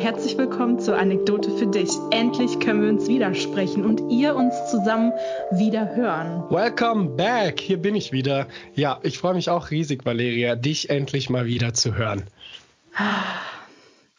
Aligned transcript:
herzlich 0.00 0.38
willkommen 0.38 0.78
zur 0.78 0.96
Anekdote 0.96 1.50
für 1.50 1.66
dich. 1.66 1.90
Endlich 2.10 2.58
können 2.58 2.80
wir 2.80 2.88
uns 2.88 3.06
widersprechen 3.06 3.84
und 3.84 4.10
ihr 4.10 4.34
uns 4.34 4.54
zusammen 4.70 5.12
wieder 5.50 5.94
hören. 5.94 6.42
Welcome 6.48 7.10
back, 7.16 7.60
hier 7.60 7.76
bin 7.76 7.94
ich 7.94 8.10
wieder. 8.10 8.48
Ja, 8.74 8.98
ich 9.02 9.18
freue 9.18 9.34
mich 9.34 9.50
auch 9.50 9.70
riesig, 9.70 10.06
Valeria, 10.06 10.56
dich 10.56 10.88
endlich 10.88 11.28
mal 11.28 11.44
wieder 11.44 11.74
zu 11.74 11.96
hören. 11.96 12.24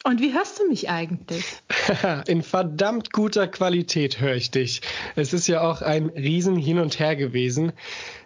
Und 0.04 0.20
wie 0.20 0.32
hörst 0.32 0.60
du 0.60 0.68
mich 0.68 0.88
eigentlich? 0.88 1.44
In 2.28 2.44
verdammt 2.44 3.12
guter 3.12 3.48
Qualität 3.48 4.20
höre 4.20 4.36
ich 4.36 4.52
dich. 4.52 4.82
Es 5.16 5.32
ist 5.32 5.48
ja 5.48 5.62
auch 5.62 5.82
ein 5.82 6.10
Riesen 6.10 6.54
hin 6.54 6.78
und 6.78 7.00
her 7.00 7.16
gewesen. 7.16 7.72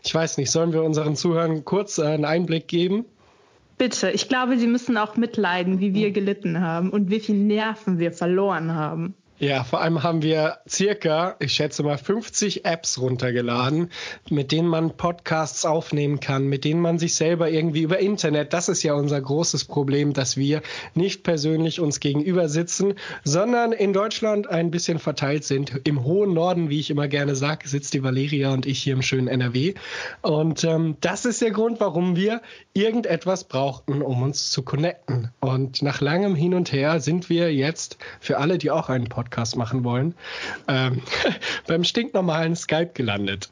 Ich 0.04 0.14
weiß 0.14 0.36
nicht, 0.36 0.50
sollen 0.50 0.74
wir 0.74 0.82
unseren 0.82 1.16
Zuhörern 1.16 1.64
kurz 1.64 1.98
einen 1.98 2.26
Einblick 2.26 2.68
geben? 2.68 3.06
Bitte, 3.78 4.10
ich 4.10 4.28
glaube, 4.28 4.58
Sie 4.58 4.66
müssen 4.66 4.96
auch 4.96 5.16
mitleiden, 5.16 5.80
wie 5.80 5.92
wir 5.92 6.10
gelitten 6.10 6.60
haben 6.60 6.90
und 6.90 7.10
wie 7.10 7.20
viel 7.20 7.36
Nerven 7.36 7.98
wir 7.98 8.12
verloren 8.12 8.74
haben. 8.74 9.14
Ja, 9.38 9.64
vor 9.64 9.82
allem 9.82 10.02
haben 10.02 10.22
wir 10.22 10.60
circa, 10.66 11.36
ich 11.40 11.52
schätze 11.52 11.82
mal, 11.82 11.98
50 11.98 12.64
Apps 12.64 12.98
runtergeladen, 12.98 13.90
mit 14.30 14.50
denen 14.50 14.66
man 14.66 14.96
Podcasts 14.96 15.66
aufnehmen 15.66 16.20
kann, 16.20 16.46
mit 16.46 16.64
denen 16.64 16.80
man 16.80 16.98
sich 16.98 17.16
selber 17.16 17.50
irgendwie 17.50 17.82
über 17.82 17.98
Internet, 17.98 18.54
das 18.54 18.70
ist 18.70 18.82
ja 18.82 18.95
unser 18.95 19.20
großes 19.20 19.66
Problem, 19.66 20.14
dass 20.14 20.38
wir 20.38 20.62
nicht 20.95 21.22
persönlich 21.22 21.80
uns 21.80 22.00
gegenüber 22.00 22.48
sitzen, 22.48 22.95
sondern 23.24 23.72
in 23.72 23.92
Deutschland 23.92 24.48
ein 24.48 24.70
bisschen 24.70 24.98
verteilt 24.98 25.45
sind. 25.45 25.82
Im 25.84 26.02
hohen 26.02 26.32
Norden, 26.32 26.70
wie 26.70 26.80
ich 26.80 26.88
immer 26.88 27.07
gerne 27.07 27.37
sage, 27.37 27.68
sitzt 27.68 27.92
die 27.92 28.02
Valeria 28.02 28.54
und 28.54 28.64
ich 28.64 28.82
hier 28.82 28.95
im 28.95 29.02
schönen 29.02 29.29
NRW. 29.29 29.74
Und 30.23 30.64
ähm, 30.64 30.96
das 31.02 31.26
ist 31.26 31.42
der 31.42 31.51
Grund, 31.51 31.79
warum 31.79 32.16
wir 32.16 32.40
irgendetwas 32.73 33.45
brauchten, 33.45 34.01
um 34.01 34.23
uns 34.23 34.51
zu 34.51 34.62
connecten. 34.62 35.30
Und 35.40 35.82
nach 35.82 36.01
langem 36.01 36.34
Hin 36.34 36.54
und 36.54 36.73
Her 36.73 37.01
sind 37.01 37.29
wir 37.29 37.52
jetzt 37.52 37.98
für 38.18 38.38
alle, 38.38 38.57
die 38.57 38.70
auch 38.70 38.88
einen 38.88 39.10
Podcast 39.10 39.26
Podcast 39.27 39.57
machen 39.57 39.82
wollen, 39.82 40.15
ähm, 40.69 41.02
beim 41.66 41.82
stinknormalen 41.82 42.55
Skype 42.55 42.91
gelandet. 42.95 43.51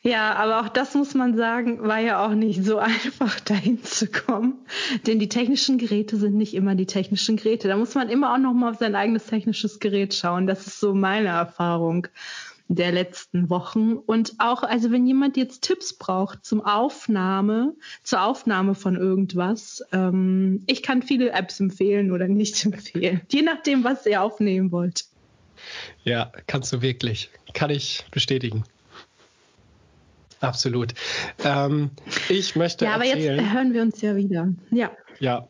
Ja, 0.00 0.34
aber 0.36 0.60
auch 0.60 0.68
das 0.70 0.94
muss 0.94 1.12
man 1.14 1.36
sagen, 1.36 1.82
war 1.82 1.98
ja 1.98 2.24
auch 2.24 2.32
nicht 2.32 2.64
so 2.64 2.78
einfach 2.78 3.38
dahin 3.40 3.84
zu 3.84 4.06
kommen, 4.06 4.54
denn 5.06 5.18
die 5.18 5.28
technischen 5.28 5.76
Geräte 5.76 6.16
sind 6.16 6.36
nicht 6.36 6.54
immer 6.54 6.74
die 6.74 6.86
technischen 6.86 7.36
Geräte. 7.36 7.68
Da 7.68 7.76
muss 7.76 7.94
man 7.94 8.08
immer 8.08 8.32
auch 8.32 8.38
noch 8.38 8.54
mal 8.54 8.70
auf 8.70 8.78
sein 8.78 8.94
eigenes 8.94 9.26
technisches 9.26 9.78
Gerät 9.78 10.14
schauen. 10.14 10.46
Das 10.46 10.66
ist 10.66 10.80
so 10.80 10.94
meine 10.94 11.28
Erfahrung 11.28 12.06
der 12.68 12.92
letzten 12.92 13.50
Wochen. 13.50 13.94
Und 13.94 14.34
auch, 14.38 14.62
also 14.62 14.90
wenn 14.90 15.06
jemand 15.06 15.36
jetzt 15.36 15.62
Tipps 15.62 15.94
braucht 15.94 16.44
zum 16.44 16.64
Aufnahme, 16.64 17.74
zur 18.02 18.22
Aufnahme 18.22 18.74
von 18.74 18.96
irgendwas, 18.96 19.82
ähm, 19.92 20.62
ich 20.66 20.82
kann 20.82 21.02
viele 21.02 21.30
Apps 21.30 21.60
empfehlen 21.60 22.12
oder 22.12 22.28
nicht 22.28 22.64
empfehlen, 22.64 23.22
je 23.30 23.42
nachdem, 23.42 23.84
was 23.84 24.06
ihr 24.06 24.22
aufnehmen 24.22 24.70
wollt. 24.70 25.06
Ja, 26.04 26.30
kannst 26.46 26.72
du 26.72 26.82
wirklich. 26.82 27.30
Kann 27.54 27.70
ich 27.70 28.04
bestätigen. 28.12 28.64
Absolut. 30.40 30.94
Ähm, 31.44 31.90
ich 32.28 32.54
möchte. 32.54 32.84
Ja, 32.84 32.94
aber 32.94 33.06
erzählen, 33.06 33.40
jetzt 33.40 33.52
hören 33.52 33.74
wir 33.74 33.82
uns 33.82 34.00
ja 34.00 34.14
wieder. 34.14 34.52
Ja. 34.70 34.92
Ja. 35.18 35.48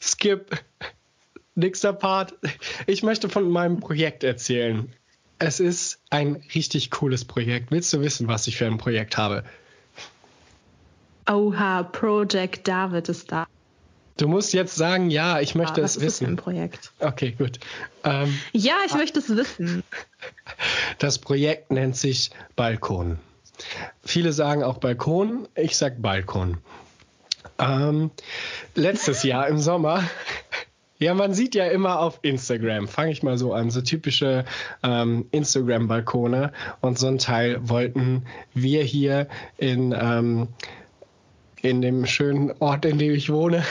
Skip. 0.00 0.58
Nächster 1.54 1.92
Part. 1.92 2.34
Ich 2.86 3.02
möchte 3.02 3.28
von 3.28 3.48
meinem 3.48 3.78
Projekt 3.78 4.24
erzählen. 4.24 4.92
Es 5.44 5.58
ist 5.58 5.98
ein 6.10 6.40
richtig 6.54 6.92
cooles 6.92 7.24
Projekt. 7.24 7.72
Willst 7.72 7.92
du 7.92 8.00
wissen, 8.00 8.28
was 8.28 8.46
ich 8.46 8.56
für 8.56 8.66
ein 8.66 8.78
Projekt 8.78 9.16
habe? 9.16 9.42
Oha, 11.28 11.82
Project 11.82 12.68
David 12.68 13.08
ist 13.08 13.32
da. 13.32 13.48
Du 14.18 14.28
musst 14.28 14.52
jetzt 14.52 14.76
sagen, 14.76 15.10
ja, 15.10 15.40
ich 15.40 15.56
möchte 15.56 15.80
ja, 15.80 15.86
es 15.86 15.96
wissen. 15.96 16.06
Was 16.06 16.14
ist 16.14 16.22
ein 16.28 16.36
Projekt? 16.36 16.92
Okay, 17.00 17.32
gut. 17.32 17.58
Ähm, 18.04 18.38
ja, 18.52 18.74
ich 18.86 18.92
ah, 18.92 18.98
möchte 18.98 19.18
es 19.18 19.34
wissen. 19.34 19.82
Das 20.98 21.18
Projekt 21.18 21.72
nennt 21.72 21.96
sich 21.96 22.30
Balkon. 22.54 23.18
Viele 24.04 24.32
sagen 24.32 24.62
auch 24.62 24.78
Balkon, 24.78 25.48
ich 25.56 25.76
sag 25.76 26.00
Balkon. 26.00 26.58
Ähm, 27.58 28.12
letztes 28.76 29.24
Jahr 29.24 29.48
im 29.48 29.58
Sommer 29.58 30.04
ja, 31.02 31.14
man 31.14 31.34
sieht 31.34 31.54
ja 31.54 31.66
immer 31.66 31.98
auf 31.98 32.20
Instagram, 32.22 32.86
fange 32.86 33.12
ich 33.12 33.22
mal 33.22 33.36
so 33.36 33.52
an, 33.52 33.70
so 33.70 33.80
typische 33.80 34.44
ähm, 34.82 35.26
Instagram-Balkone. 35.32 36.52
Und 36.80 36.98
so 36.98 37.08
ein 37.08 37.18
Teil 37.18 37.58
wollten 37.68 38.24
wir 38.54 38.84
hier 38.84 39.28
in, 39.58 39.92
ähm, 39.98 40.48
in 41.60 41.82
dem 41.82 42.06
schönen 42.06 42.52
Ort, 42.60 42.84
in 42.84 42.98
dem 42.98 43.14
ich 43.14 43.30
wohne, 43.30 43.64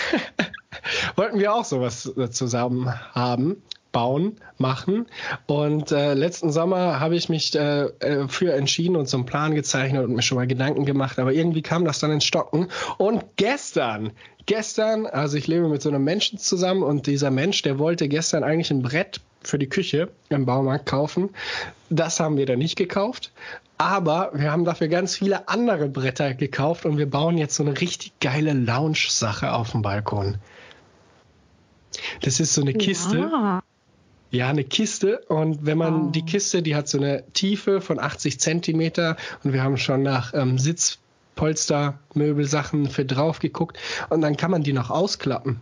wollten 1.16 1.40
wir 1.40 1.54
auch 1.54 1.66
sowas 1.66 2.12
zusammen 2.32 2.94
haben 3.14 3.62
bauen, 3.92 4.38
machen. 4.58 5.08
Und 5.48 5.92
äh, 5.92 6.14
letzten 6.14 6.52
Sommer 6.52 7.00
habe 7.00 7.16
ich 7.16 7.30
mich 7.30 7.56
äh, 7.56 7.84
äh, 8.00 8.28
für 8.28 8.54
entschieden 8.54 8.96
und 8.96 9.10
so 9.10 9.18
einen 9.18 9.26
Plan 9.26 9.56
gezeichnet 9.56 10.06
und 10.06 10.16
mir 10.16 10.22
schon 10.22 10.38
mal 10.38 10.48
Gedanken 10.48 10.86
gemacht, 10.86 11.20
aber 11.20 11.34
irgendwie 11.34 11.62
kam 11.62 11.86
das 11.86 12.00
dann 12.00 12.12
ins 12.12 12.26
Stocken. 12.26 12.68
Und 12.98 13.24
gestern, 13.36 14.12
gestern, 14.46 15.06
also 15.06 15.38
ich 15.38 15.48
lebe 15.48 15.68
mit 15.68 15.82
so 15.82 15.90
einem 15.90 16.04
Menschen 16.04 16.38
zusammen 16.38 16.84
und 16.84 17.08
dieser 17.08 17.32
Mensch, 17.32 17.62
der 17.62 17.80
wollte 17.80 18.08
gestern 18.08 18.44
eigentlich 18.44 18.72
ein 18.72 18.82
Brett 18.82 19.22
für 19.44 19.58
die 19.58 19.70
Küche 19.70 20.10
im 20.30 20.46
Baumarkt 20.46 20.86
kaufen. 20.86 21.30
Das 21.90 22.20
haben 22.20 22.38
wir 22.38 22.46
dann 22.46 22.60
nicht 22.60 22.78
gekauft. 22.78 23.32
Aber 23.78 24.30
wir 24.36 24.52
haben 24.52 24.64
dafür 24.64 24.90
ganz 24.90 25.16
viele 25.16 25.50
andere 25.50 25.90
Bretter 25.90 26.36
gekauft 26.36 26.86
und 26.86 27.00
wir 27.00 27.10
bauen 27.10 27.40
jetzt 27.40 27.56
so 27.56 27.64
eine 27.64 27.82
richtig 27.82 28.12
geile 28.20 28.54
Lounge-Sache 28.54 29.52
auf 29.52 29.72
dem 29.72 29.82
Balkon. 29.82 30.38
Das 32.22 32.40
ist 32.40 32.54
so 32.54 32.62
eine 32.62 32.74
Kiste. 32.74 33.18
Ja. 33.18 33.64
Ja, 34.32 34.48
eine 34.48 34.64
Kiste. 34.64 35.20
Und 35.28 35.66
wenn 35.66 35.78
man 35.78 36.08
oh. 36.08 36.12
die 36.12 36.26
Kiste, 36.26 36.62
die 36.62 36.76
hat 36.76 36.88
so 36.88 36.98
eine 36.98 37.24
Tiefe 37.34 37.82
von 37.82 38.00
80 38.00 38.40
Zentimeter 38.40 39.18
und 39.44 39.54
wir 39.54 39.62
haben 39.62 39.78
schon 39.78 40.02
nach 40.04 40.34
ähm, 40.34 40.58
Sitzpolster, 40.58 42.00
Möbelsachen 42.14 42.90
für 42.90 43.06
drauf 43.06 43.40
geguckt 43.40 43.78
und 44.10 44.22
dann 44.22 44.38
kann 44.38 44.52
man 44.52 44.64
die 44.64 44.74
noch 44.74 44.90
ausklappen. 44.90 45.60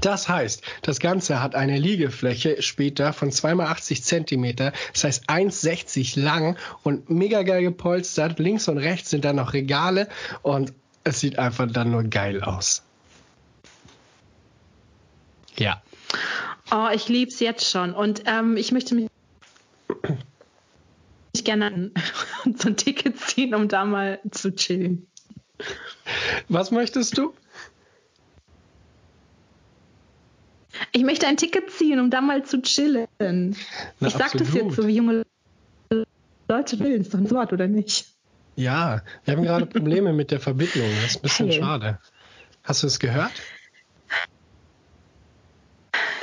Das 0.00 0.28
heißt, 0.28 0.62
das 0.82 1.00
Ganze 1.00 1.42
hat 1.42 1.54
eine 1.54 1.78
Liegefläche 1.78 2.62
später 2.62 3.12
von 3.12 3.30
2x80 3.30 4.02
Zentimeter, 4.02 4.72
das 4.92 5.04
heißt 5.04 5.30
1,60 5.30 6.20
lang 6.20 6.56
und 6.82 7.10
mega 7.10 7.42
geil 7.42 7.62
gepolstert. 7.62 8.38
Links 8.38 8.68
und 8.68 8.78
rechts 8.78 9.10
sind 9.10 9.24
dann 9.24 9.36
noch 9.36 9.52
Regale 9.52 10.08
und 10.42 10.72
es 11.04 11.20
sieht 11.20 11.38
einfach 11.38 11.66
dann 11.70 11.90
nur 11.90 12.04
geil 12.04 12.42
aus. 12.42 12.82
Ja. 15.56 15.82
Oh, 16.70 16.88
ich 16.92 17.08
liebe 17.08 17.30
es 17.30 17.40
jetzt 17.40 17.70
schon. 17.70 17.94
Und 17.94 18.22
ähm, 18.26 18.56
ich 18.56 18.72
möchte 18.72 18.94
mich 18.94 19.08
gerne 21.44 21.92
so 22.56 22.68
ein 22.68 22.76
Ticket 22.76 23.20
ziehen, 23.20 23.54
um 23.54 23.68
da 23.68 23.84
mal 23.84 24.20
zu 24.30 24.54
chillen. 24.54 25.06
Was 26.48 26.70
möchtest 26.70 27.16
du? 27.18 27.34
Ich 30.92 31.02
möchte 31.02 31.26
ein 31.26 31.36
Ticket 31.36 31.70
ziehen, 31.70 32.00
um 32.00 32.10
da 32.10 32.20
mal 32.20 32.44
zu 32.44 32.60
chillen. 32.62 33.06
Na, 33.18 34.08
ich 34.08 34.14
sag 34.14 34.34
absolut. 34.34 34.48
das 34.48 34.54
jetzt 34.54 34.76
so, 34.76 34.86
wie 34.86 34.96
junge 34.96 35.22
Leute 36.48 36.78
will. 36.80 37.00
Ist 37.00 37.14
doch 37.14 37.18
ein 37.18 37.30
Wort, 37.30 37.52
oder 37.52 37.66
nicht? 37.66 38.06
Ja, 38.56 39.02
wir 39.24 39.36
haben 39.36 39.42
gerade 39.42 39.66
Probleme 39.66 40.12
mit 40.12 40.30
der 40.30 40.40
Verbindung. 40.40 40.88
Das 41.02 41.12
ist 41.12 41.16
ein 41.16 41.22
bisschen 41.22 41.48
hey. 41.48 41.60
schade. 41.60 41.98
Hast 42.62 42.82
du 42.82 42.86
es 42.86 42.98
gehört? 42.98 43.32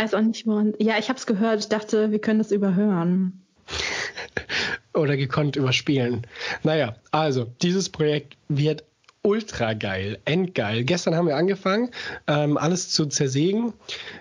Weiß 0.03 0.13
auch 0.13 0.21
nicht, 0.21 0.45
woran. 0.45 0.73
Ja, 0.79 0.97
ich 0.99 1.09
habe 1.09 1.17
es 1.17 1.25
gehört. 1.25 1.59
Ich 1.59 1.69
dachte, 1.69 2.11
wir 2.11 2.19
können 2.19 2.39
das 2.39 2.51
überhören. 2.51 3.41
Oder 4.93 5.17
gekonnt 5.17 5.55
überspielen. 5.55 6.27
Naja, 6.63 6.95
also, 7.11 7.45
dieses 7.61 7.89
Projekt 7.89 8.37
wird 8.49 8.83
ultra 9.25 9.73
geil, 9.73 10.19
endgeil. 10.25 10.83
Gestern 10.83 11.15
haben 11.15 11.27
wir 11.27 11.37
angefangen, 11.37 11.91
ähm, 12.27 12.57
alles 12.57 12.89
zu 12.89 13.05
zersägen. 13.05 13.71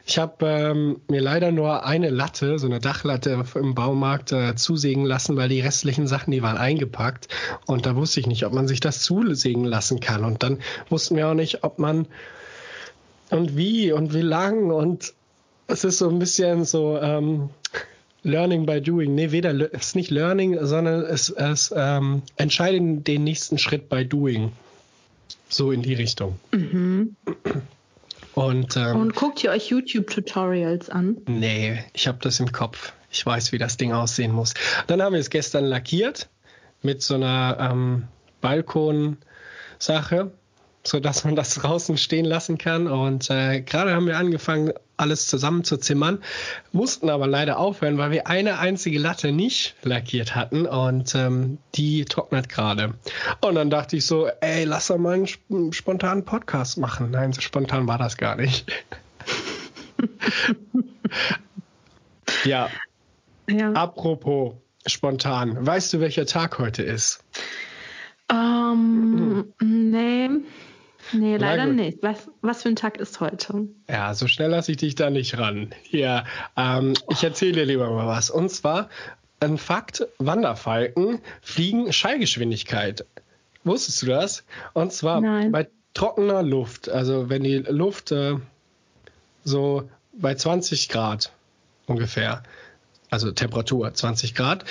Ich 0.06 0.16
habe 0.18 0.46
ähm, 0.46 1.00
mir 1.08 1.20
leider 1.20 1.50
nur 1.50 1.84
eine 1.84 2.08
Latte, 2.10 2.60
so 2.60 2.68
eine 2.68 2.78
Dachlatte 2.78 3.44
im 3.56 3.74
Baumarkt 3.74 4.30
äh, 4.30 4.54
zusägen 4.54 5.04
lassen, 5.04 5.36
weil 5.36 5.48
die 5.48 5.60
restlichen 5.60 6.06
Sachen, 6.06 6.30
die 6.30 6.42
waren 6.42 6.56
eingepackt. 6.56 7.26
Und 7.66 7.84
da 7.84 7.96
wusste 7.96 8.20
ich 8.20 8.28
nicht, 8.28 8.46
ob 8.46 8.52
man 8.52 8.68
sich 8.68 8.78
das 8.78 9.02
zusägen 9.02 9.64
lassen 9.64 9.98
kann. 9.98 10.24
Und 10.24 10.44
dann 10.44 10.60
wussten 10.88 11.16
wir 11.16 11.28
auch 11.28 11.34
nicht, 11.34 11.64
ob 11.64 11.80
man 11.80 12.06
und 13.30 13.56
wie 13.56 13.90
und 13.90 14.14
wie 14.14 14.20
lang 14.20 14.70
und 14.70 15.14
es 15.66 15.84
ist 15.84 15.98
so 15.98 16.08
ein 16.08 16.18
bisschen 16.18 16.64
so 16.64 16.98
ähm, 16.98 17.50
Learning 18.22 18.66
by 18.66 18.80
Doing. 18.80 19.14
Nee, 19.14 19.32
weder 19.32 19.52
es 19.72 19.88
ist 19.88 19.96
nicht 19.96 20.10
Learning, 20.10 20.58
sondern 20.64 21.02
es, 21.02 21.28
es 21.30 21.72
ähm, 21.76 22.22
entscheidet 22.36 23.06
den 23.06 23.24
nächsten 23.24 23.58
Schritt 23.58 23.88
by 23.88 24.04
Doing. 24.06 24.52
So 25.48 25.72
in 25.72 25.82
die 25.82 25.94
Richtung. 25.94 26.38
Mhm. 26.52 27.16
Und, 28.34 28.76
ähm, 28.76 28.96
Und 28.96 29.14
guckt 29.14 29.44
ihr 29.44 29.50
euch 29.50 29.68
YouTube-Tutorials 29.68 30.88
an? 30.88 31.18
Nee, 31.26 31.84
ich 31.92 32.06
habe 32.08 32.18
das 32.22 32.40
im 32.40 32.50
Kopf. 32.52 32.92
Ich 33.10 33.26
weiß, 33.26 33.52
wie 33.52 33.58
das 33.58 33.76
Ding 33.76 33.92
aussehen 33.92 34.32
muss. 34.32 34.54
Dann 34.86 35.02
haben 35.02 35.12
wir 35.12 35.20
es 35.20 35.28
gestern 35.28 35.64
lackiert 35.64 36.30
mit 36.80 37.02
so 37.02 37.14
einer 37.14 37.58
ähm, 37.60 38.04
Balkon-Sache 38.40 40.32
sodass 40.84 41.24
man 41.24 41.36
das 41.36 41.54
draußen 41.54 41.96
stehen 41.96 42.24
lassen 42.24 42.58
kann. 42.58 42.86
Und 42.86 43.30
äh, 43.30 43.60
gerade 43.60 43.94
haben 43.94 44.06
wir 44.06 44.18
angefangen, 44.18 44.72
alles 45.02 45.26
zusammen 45.26 45.64
zu 45.64 45.76
zimmern, 45.76 46.18
mussten 46.72 47.10
aber 47.10 47.26
leider 47.26 47.58
aufhören, 47.58 47.98
weil 47.98 48.10
wir 48.10 48.28
eine 48.28 48.58
einzige 48.58 48.98
Latte 48.98 49.32
nicht 49.32 49.74
lackiert 49.82 50.34
hatten 50.34 50.66
und 50.66 51.14
ähm, 51.14 51.58
die 51.74 52.04
trocknet 52.04 52.48
gerade. 52.48 52.94
Und 53.40 53.56
dann 53.56 53.68
dachte 53.68 53.96
ich 53.96 54.06
so, 54.06 54.28
ey, 54.40 54.64
lass 54.64 54.86
doch 54.86 54.98
mal 54.98 55.24
einen 55.50 55.72
spontanen 55.72 56.24
Podcast 56.24 56.78
machen. 56.78 57.10
Nein, 57.10 57.32
so 57.32 57.40
spontan 57.40 57.86
war 57.86 57.98
das 57.98 58.16
gar 58.16 58.36
nicht. 58.36 58.70
ja. 62.44 62.68
ja. 63.48 63.72
Apropos 63.72 64.54
spontan, 64.86 65.66
weißt 65.66 65.92
du, 65.92 66.00
welcher 66.00 66.26
Tag 66.26 66.58
heute 66.58 66.82
ist? 66.82 67.24
Um, 68.30 68.38
ähm, 68.38 69.28
nee. 69.28 69.31
Nee, 71.12 71.36
leider 71.36 71.66
nicht. 71.66 72.02
Was, 72.02 72.28
was 72.40 72.62
für 72.62 72.68
ein 72.68 72.76
Tag 72.76 72.96
ist 72.98 73.20
heute? 73.20 73.68
Ja, 73.88 74.14
so 74.14 74.26
schnell 74.26 74.50
lasse 74.50 74.72
ich 74.72 74.78
dich 74.78 74.94
da 74.94 75.10
nicht 75.10 75.38
ran. 75.38 75.74
Ja, 75.90 76.24
ähm, 76.56 76.94
ich 77.10 77.22
erzähle 77.22 77.52
dir 77.52 77.64
lieber 77.66 77.90
mal 77.90 78.06
was. 78.06 78.30
Und 78.30 78.50
zwar 78.50 78.88
ein 79.40 79.58
Fakt: 79.58 80.06
Wanderfalken 80.18 81.20
fliegen 81.40 81.92
Schallgeschwindigkeit. 81.92 83.04
Wusstest 83.64 84.02
du 84.02 84.06
das? 84.06 84.44
Und 84.72 84.92
zwar 84.92 85.20
Nein. 85.20 85.52
bei 85.52 85.68
trockener 85.94 86.42
Luft. 86.42 86.88
Also 86.88 87.28
wenn 87.28 87.44
die 87.44 87.58
Luft 87.58 88.12
äh, 88.12 88.36
so 89.44 89.88
bei 90.12 90.34
20 90.34 90.88
Grad 90.88 91.32
ungefähr, 91.86 92.42
also 93.10 93.30
Temperatur 93.32 93.92
20 93.92 94.34
Grad, 94.34 94.64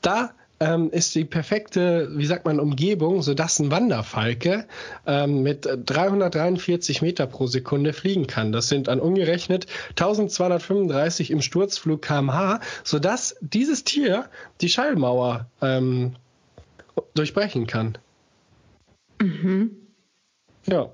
da 0.00 0.32
ähm, 0.60 0.90
ist 0.90 1.14
die 1.14 1.24
perfekte, 1.24 2.10
wie 2.12 2.26
sagt 2.26 2.44
man, 2.44 2.60
Umgebung, 2.60 3.22
sodass 3.22 3.58
ein 3.58 3.70
Wanderfalke 3.70 4.66
ähm, 5.06 5.42
mit 5.42 5.66
343 5.66 7.00
Meter 7.00 7.26
pro 7.26 7.46
Sekunde 7.46 7.94
fliegen 7.94 8.26
kann. 8.26 8.52
Das 8.52 8.68
sind 8.68 8.88
an 8.88 9.00
umgerechnet 9.00 9.66
1235 9.90 11.30
im 11.30 11.40
Sturzflug 11.40 12.02
kmh, 12.02 12.60
sodass 12.84 13.36
dieses 13.40 13.84
Tier 13.84 14.26
die 14.60 14.68
Schallmauer 14.68 15.46
ähm, 15.62 16.16
durchbrechen 17.14 17.66
kann. 17.66 17.96
Mhm. 19.20 19.76
Ja. 20.66 20.90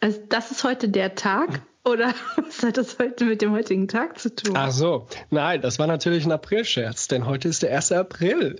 Also 0.00 0.20
das 0.28 0.52
ist 0.52 0.62
heute 0.62 0.88
der 0.88 1.16
Tag, 1.16 1.62
oder 1.88 2.14
was 2.36 2.62
hat 2.62 2.76
das 2.76 2.98
heute 2.98 3.24
mit 3.24 3.42
dem 3.42 3.52
heutigen 3.52 3.88
Tag 3.88 4.18
zu 4.18 4.34
tun? 4.34 4.54
Ach 4.56 4.70
so, 4.70 5.06
nein, 5.30 5.60
das 5.60 5.78
war 5.78 5.86
natürlich 5.86 6.24
ein 6.24 6.32
Aprilscherz, 6.32 7.08
denn 7.08 7.26
heute 7.26 7.48
ist 7.48 7.62
der 7.62 7.74
1. 7.74 7.92
April. 7.92 8.56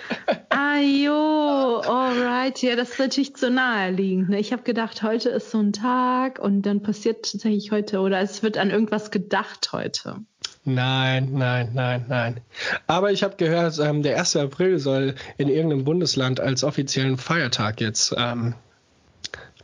ah 0.50 0.78
jo, 0.80 1.82
alright, 1.86 2.60
ja, 2.62 2.76
das 2.76 2.90
ist 2.90 2.98
natürlich 2.98 3.36
zu 3.36 3.50
naheliegend. 3.50 4.30
Ne? 4.30 4.40
Ich 4.40 4.52
habe 4.52 4.62
gedacht, 4.62 5.02
heute 5.02 5.30
ist 5.30 5.50
so 5.50 5.58
ein 5.58 5.72
Tag 5.72 6.38
und 6.38 6.62
dann 6.62 6.82
passiert 6.82 7.30
tatsächlich 7.30 7.70
heute 7.70 8.00
oder 8.00 8.20
es 8.20 8.42
wird 8.42 8.58
an 8.58 8.70
irgendwas 8.70 9.10
gedacht 9.10 9.72
heute. 9.72 10.16
Nein, 10.64 11.30
nein, 11.32 11.70
nein, 11.74 12.04
nein. 12.08 12.40
Aber 12.86 13.10
ich 13.10 13.24
habe 13.24 13.36
gehört, 13.36 13.78
ähm, 13.80 14.02
der 14.02 14.18
1. 14.18 14.36
April 14.36 14.78
soll 14.78 15.16
in 15.36 15.48
irgendeinem 15.48 15.84
Bundesland 15.84 16.38
als 16.38 16.62
offiziellen 16.62 17.16
Feiertag 17.16 17.80
jetzt 17.80 18.14
ähm, 18.16 18.54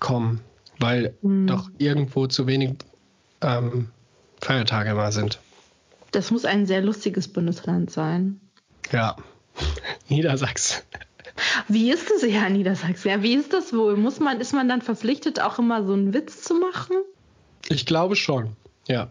kommen, 0.00 0.40
weil 0.80 1.14
hm. 1.22 1.46
doch 1.46 1.70
irgendwo 1.78 2.26
zu 2.26 2.48
wenig 2.48 2.74
ähm, 3.40 3.90
Feiertage 4.40 4.90
immer 4.90 5.12
sind. 5.12 5.40
Das 6.12 6.30
muss 6.30 6.44
ein 6.44 6.66
sehr 6.66 6.80
lustiges 6.80 7.28
Bundesland 7.28 7.90
sein. 7.90 8.40
Ja, 8.90 9.16
Niedersachsen. 10.08 10.82
Wie 11.68 11.90
ist 11.90 12.10
es 12.10 12.22
ja 12.22 12.48
Niedersachsen? 12.48 13.08
Ja, 13.08 13.22
wie 13.22 13.34
ist 13.34 13.52
das 13.52 13.72
wohl? 13.72 13.96
Muss 13.96 14.18
man, 14.18 14.40
ist 14.40 14.52
man 14.52 14.68
dann 14.68 14.82
verpflichtet, 14.82 15.40
auch 15.40 15.58
immer 15.58 15.84
so 15.84 15.92
einen 15.92 16.14
Witz 16.14 16.42
zu 16.42 16.54
machen? 16.54 16.96
Ich 17.68 17.86
glaube 17.86 18.16
schon, 18.16 18.56
ja. 18.86 19.10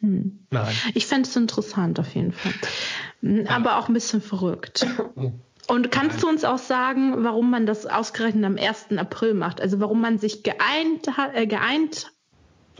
Hm. 0.00 0.38
Nein. 0.50 0.74
Ich 0.94 1.06
fände 1.06 1.28
es 1.28 1.34
interessant 1.34 1.98
auf 1.98 2.14
jeden 2.14 2.32
Fall. 2.32 2.52
Hm, 3.22 3.46
aber 3.48 3.70
ja. 3.70 3.78
auch 3.78 3.88
ein 3.88 3.94
bisschen 3.94 4.20
verrückt. 4.20 4.86
Und 5.66 5.90
kannst 5.90 6.22
du 6.22 6.28
uns 6.28 6.44
auch 6.44 6.58
sagen, 6.58 7.24
warum 7.24 7.50
man 7.50 7.64
das 7.64 7.86
ausgerechnet 7.86 8.44
am 8.44 8.58
1. 8.58 8.98
April 8.98 9.34
macht? 9.34 9.60
Also 9.60 9.80
warum 9.80 10.00
man 10.00 10.18
sich 10.18 10.42
geeint, 10.42 11.08
äh, 11.32 11.46
geeint 11.46 12.12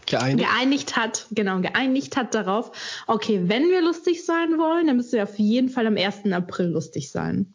geeinigt. 0.06 0.48
geeinigt 0.48 0.96
hat, 0.96 1.26
genau, 1.30 1.60
geeinigt 1.60 2.16
hat 2.16 2.34
darauf, 2.34 2.72
okay, 3.06 3.42
wenn 3.44 3.64
wir 3.64 3.82
lustig 3.82 4.24
sein 4.24 4.58
wollen, 4.58 4.86
dann 4.86 4.96
müssen 4.96 5.12
wir 5.12 5.24
auf 5.24 5.38
jeden 5.38 5.68
Fall 5.68 5.86
am 5.86 5.96
1. 5.96 6.32
April 6.32 6.66
lustig 6.68 7.10
sein. 7.10 7.54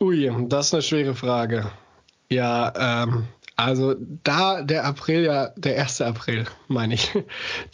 Ui, 0.00 0.30
das 0.48 0.66
ist 0.66 0.74
eine 0.74 0.82
schwere 0.82 1.14
Frage. 1.14 1.70
Ja, 2.30 3.02
ähm, 3.04 3.26
also 3.60 3.94
da 4.24 4.62
der 4.62 4.86
April 4.86 5.24
ja, 5.24 5.50
der 5.54 5.78
1. 5.82 6.00
April, 6.00 6.46
meine 6.68 6.94
ich, 6.94 7.10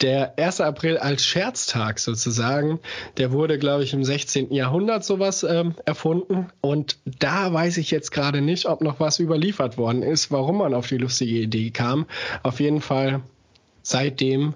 der 0.01 0.37
1. 0.37 0.59
April 0.59 0.97
als 0.97 1.23
Scherztag 1.23 1.99
sozusagen, 1.99 2.79
der 3.15 3.31
wurde, 3.31 3.57
glaube 3.57 3.83
ich, 3.83 3.93
im 3.93 4.03
16. 4.03 4.51
Jahrhundert 4.51 5.05
sowas 5.05 5.43
ähm, 5.43 5.75
erfunden. 5.85 6.49
Und 6.59 6.97
da 7.05 7.53
weiß 7.53 7.77
ich 7.77 7.89
jetzt 7.89 8.11
gerade 8.11 8.41
nicht, 8.41 8.65
ob 8.65 8.81
noch 8.81 8.99
was 8.99 9.19
überliefert 9.19 9.77
worden 9.77 10.03
ist, 10.03 10.29
warum 10.29 10.57
man 10.57 10.73
auf 10.73 10.87
die 10.87 10.97
lustige 10.97 11.39
Idee 11.39 11.71
kam. 11.71 12.05
Auf 12.43 12.59
jeden 12.59 12.81
Fall 12.81 13.21
seitdem 13.87 14.53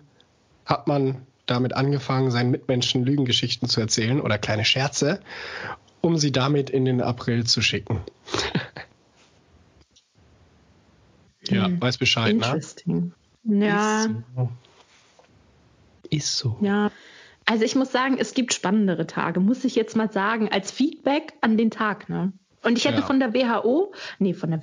hat 0.65 0.87
man 0.87 1.25
damit 1.45 1.73
angefangen, 1.73 2.31
seinen 2.31 2.51
Mitmenschen 2.51 3.03
Lügengeschichten 3.03 3.67
zu 3.67 3.79
erzählen 3.81 4.21
oder 4.21 4.37
kleine 4.37 4.65
Scherze, 4.65 5.21
um 6.01 6.17
sie 6.17 6.31
damit 6.31 6.69
in 6.69 6.85
den 6.85 7.01
April 7.01 7.45
zu 7.45 7.61
schicken. 7.61 8.01
ja, 11.43 11.65
hm. 11.65 11.81
weiß 11.81 11.97
Bescheid, 11.97 12.35
ne? 12.35 12.45
Interesting. 12.45 13.13
ne? 13.43 13.67
Ja. 13.67 14.05
Ist 14.05 14.15
so. 14.35 14.51
Ist 16.09 16.37
so. 16.37 16.57
Ja. 16.61 16.91
Also 17.45 17.63
ich 17.63 17.75
muss 17.75 17.91
sagen, 17.91 18.17
es 18.19 18.33
gibt 18.33 18.53
spannendere 18.53 19.07
Tage, 19.07 19.39
muss 19.39 19.63
ich 19.63 19.75
jetzt 19.75 19.95
mal 19.95 20.11
sagen, 20.11 20.49
als 20.49 20.71
Feedback 20.71 21.33
an 21.41 21.57
den 21.57 21.71
Tag, 21.71 22.07
ne? 22.07 22.33
Und 22.63 22.77
ich 22.77 22.85
hätte 22.85 22.99
ja. 22.99 23.05
von 23.05 23.19
der 23.19 23.33
WHO, 23.33 23.93
nee, 24.19 24.33
von 24.33 24.51
der 24.51 24.61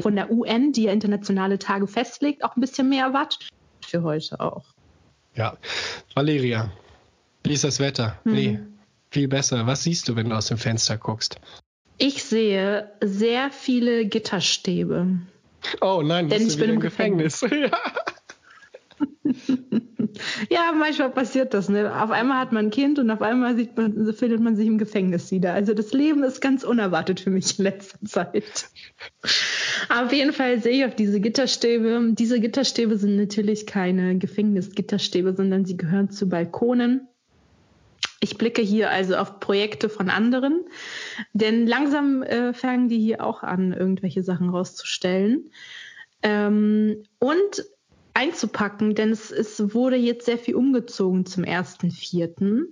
von 0.00 0.16
der 0.16 0.30
UN, 0.30 0.72
die 0.72 0.84
ja 0.84 0.92
internationale 0.92 1.58
Tage 1.58 1.86
festlegt, 1.86 2.44
auch 2.44 2.56
ein 2.56 2.60
bisschen 2.60 2.88
mehr 2.88 3.06
erwartet 3.06 3.48
für 3.84 4.02
heute 4.02 4.40
auch. 4.40 4.64
Ja, 5.34 5.56
Valeria, 6.14 6.70
wie 7.44 7.52
ist 7.52 7.64
das 7.64 7.80
Wetter? 7.80 8.18
Hm. 8.24 8.32
Nee, 8.32 8.60
viel 9.10 9.28
besser. 9.28 9.66
Was 9.66 9.82
siehst 9.84 10.08
du, 10.08 10.16
wenn 10.16 10.30
du 10.30 10.36
aus 10.36 10.46
dem 10.46 10.58
Fenster 10.58 10.96
guckst? 10.96 11.40
Ich 11.98 12.24
sehe 12.24 12.90
sehr 13.02 13.50
viele 13.50 14.06
Gitterstäbe. 14.06 15.06
Oh 15.80 16.02
nein, 16.04 16.28
Denn 16.28 16.46
ich 16.46 16.58
bin 16.58 16.70
im 16.70 16.80
Gefängnis. 16.80 17.40
Gefängnis. 17.40 17.70
ja, 20.50 20.72
manchmal 20.76 21.10
passiert 21.10 21.54
das. 21.54 21.68
Ne? 21.68 21.92
Auf 22.02 22.10
einmal 22.10 22.38
hat 22.38 22.52
man 22.52 22.66
ein 22.66 22.70
Kind 22.70 22.98
und 22.98 23.10
auf 23.10 23.22
einmal 23.22 23.56
sieht 23.56 23.76
man, 23.76 24.12
findet 24.14 24.40
man 24.40 24.56
sich 24.56 24.66
im 24.66 24.78
Gefängnis 24.78 25.30
wieder. 25.30 25.52
Also 25.52 25.74
das 25.74 25.92
Leben 25.92 26.22
ist 26.24 26.40
ganz 26.40 26.64
unerwartet 26.64 27.20
für 27.20 27.30
mich 27.30 27.58
in 27.58 27.64
letzter 27.64 27.98
Zeit. 28.04 28.68
Auf 29.88 30.12
jeden 30.12 30.32
Fall 30.32 30.60
sehe 30.60 30.72
ich 30.72 30.84
auf 30.84 30.94
diese 30.94 31.20
Gitterstäbe. 31.20 32.12
Diese 32.12 32.40
Gitterstäbe 32.40 32.96
sind 32.96 33.16
natürlich 33.16 33.66
keine 33.66 34.18
Gefängnisgitterstäbe, 34.18 35.34
sondern 35.34 35.64
sie 35.64 35.76
gehören 35.76 36.10
zu 36.10 36.28
Balkonen. 36.28 37.08
Ich 38.20 38.38
blicke 38.38 38.62
hier 38.62 38.90
also 38.90 39.16
auf 39.16 39.40
Projekte 39.40 39.88
von 39.88 40.08
anderen, 40.08 40.64
denn 41.32 41.66
langsam 41.66 42.22
äh, 42.22 42.54
fangen 42.54 42.88
die 42.88 43.00
hier 43.00 43.24
auch 43.24 43.42
an, 43.42 43.72
irgendwelche 43.72 44.22
Sachen 44.22 44.48
rauszustellen. 44.48 45.50
Ähm, 46.22 47.02
und 47.18 47.64
einzupacken, 48.14 48.94
denn 48.94 49.10
es, 49.10 49.32
es 49.32 49.74
wurde 49.74 49.96
jetzt 49.96 50.26
sehr 50.26 50.38
viel 50.38 50.54
umgezogen 50.54 51.26
zum 51.26 51.44
1.4. 51.44 52.66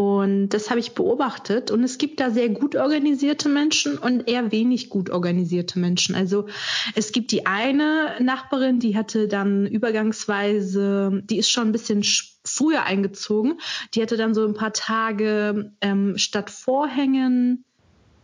Und 0.00 0.48
das 0.48 0.70
habe 0.70 0.80
ich 0.80 0.92
beobachtet. 0.92 1.70
Und 1.70 1.84
es 1.84 1.98
gibt 1.98 2.20
da 2.20 2.30
sehr 2.30 2.48
gut 2.48 2.74
organisierte 2.74 3.50
Menschen 3.50 3.98
und 3.98 4.26
eher 4.30 4.50
wenig 4.50 4.88
gut 4.88 5.10
organisierte 5.10 5.78
Menschen. 5.78 6.14
Also 6.14 6.46
es 6.94 7.12
gibt 7.12 7.32
die 7.32 7.44
eine 7.44 8.14
Nachbarin, 8.18 8.80
die 8.80 8.96
hatte 8.96 9.28
dann 9.28 9.66
übergangsweise, 9.66 11.20
die 11.24 11.36
ist 11.36 11.50
schon 11.50 11.68
ein 11.68 11.72
bisschen 11.72 12.02
früher 12.46 12.84
eingezogen. 12.84 13.60
Die 13.92 14.00
hatte 14.00 14.16
dann 14.16 14.32
so 14.32 14.46
ein 14.46 14.54
paar 14.54 14.72
Tage 14.72 15.74
ähm, 15.82 16.16
statt 16.16 16.48
Vorhängen 16.48 17.66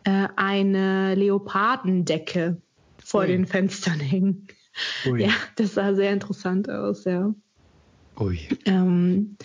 äh, 0.04 0.28
eine 0.34 1.14
Leopardendecke 1.14 2.56
vor 3.04 3.20
Ui. 3.20 3.26
den 3.26 3.44
Fenstern 3.44 4.00
hängen. 4.00 4.46
Ui. 5.04 5.24
Ja, 5.24 5.32
das 5.56 5.74
sah 5.74 5.94
sehr 5.94 6.14
interessant 6.14 6.70
aus, 6.70 7.04
ja. 7.04 7.34
Ui. 8.18 8.38
Ähm, 8.64 9.36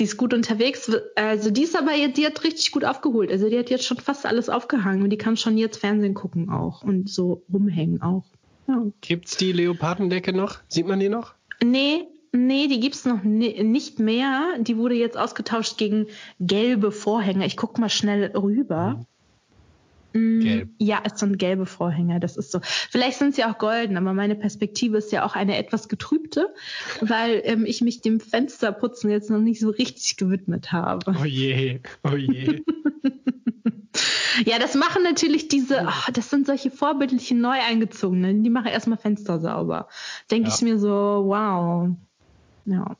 die 0.00 0.04
ist 0.04 0.16
gut 0.16 0.34
unterwegs. 0.34 0.90
Also 1.14 1.50
die 1.50 1.62
ist 1.62 1.76
aber 1.76 1.94
jetzt, 1.94 2.16
die 2.16 2.26
hat 2.26 2.42
richtig 2.42 2.72
gut 2.72 2.84
aufgeholt. 2.84 3.30
Also 3.30 3.48
die 3.48 3.58
hat 3.58 3.70
jetzt 3.70 3.84
schon 3.84 3.98
fast 3.98 4.26
alles 4.26 4.48
aufgehangen 4.48 5.02
und 5.02 5.10
die 5.10 5.18
kann 5.18 5.36
schon 5.36 5.56
jetzt 5.56 5.76
Fernsehen 5.76 6.14
gucken 6.14 6.50
auch 6.50 6.82
und 6.82 7.08
so 7.08 7.42
rumhängen 7.52 8.02
auch. 8.02 8.24
Ja. 8.66 8.86
Gibt's 9.00 9.36
die 9.36 9.52
Leopardendecke 9.52 10.32
noch? 10.32 10.58
Sieht 10.68 10.86
man 10.86 10.98
die 10.98 11.08
noch? 11.08 11.34
Nee, 11.62 12.08
Nee, 12.32 12.68
die 12.68 12.78
gibt's 12.78 13.04
noch 13.04 13.24
nicht 13.24 13.98
mehr. 13.98 14.54
Die 14.60 14.76
wurde 14.76 14.94
jetzt 14.94 15.16
ausgetauscht 15.16 15.78
gegen 15.78 16.06
gelbe 16.38 16.92
Vorhänge. 16.92 17.44
Ich 17.44 17.56
guck 17.56 17.78
mal 17.78 17.88
schnell 17.88 18.26
rüber. 18.36 19.04
Mm, 20.12 20.40
Gelb. 20.40 20.68
Ja, 20.78 20.98
ist 20.98 21.18
so 21.18 21.26
ein 21.26 21.38
gelbe 21.38 21.66
Vorhänger, 21.66 22.20
das 22.20 22.36
ist 22.36 22.50
so. 22.50 22.60
Vielleicht 22.62 23.18
sind 23.18 23.34
sie 23.34 23.44
auch 23.44 23.58
golden, 23.58 23.96
aber 23.96 24.12
meine 24.12 24.34
Perspektive 24.34 24.98
ist 24.98 25.12
ja 25.12 25.24
auch 25.24 25.36
eine 25.36 25.56
etwas 25.56 25.88
getrübte, 25.88 26.52
weil 27.00 27.40
ähm, 27.44 27.64
ich 27.64 27.80
mich 27.80 28.00
dem 28.00 28.20
Fensterputzen 28.20 29.10
jetzt 29.10 29.30
noch 29.30 29.40
nicht 29.40 29.60
so 29.60 29.70
richtig 29.70 30.16
gewidmet 30.16 30.72
habe. 30.72 31.14
Oh 31.20 31.24
je, 31.24 31.80
oh 32.02 32.16
je. 32.16 32.62
ja, 34.44 34.58
das 34.58 34.74
machen 34.74 35.02
natürlich 35.02 35.48
diese, 35.48 35.86
oh, 35.86 36.10
das 36.12 36.30
sind 36.30 36.46
solche 36.46 36.70
vorbildlichen 36.70 37.40
Neueingezogenen, 37.40 38.42
die 38.42 38.50
machen 38.50 38.68
erstmal 38.68 38.98
Fenster 38.98 39.38
sauber. 39.40 39.88
Denke 40.30 40.48
ja. 40.48 40.54
ich 40.54 40.62
mir 40.62 40.78
so, 40.78 40.88
wow. 40.88 41.90
Ja. 42.66 42.96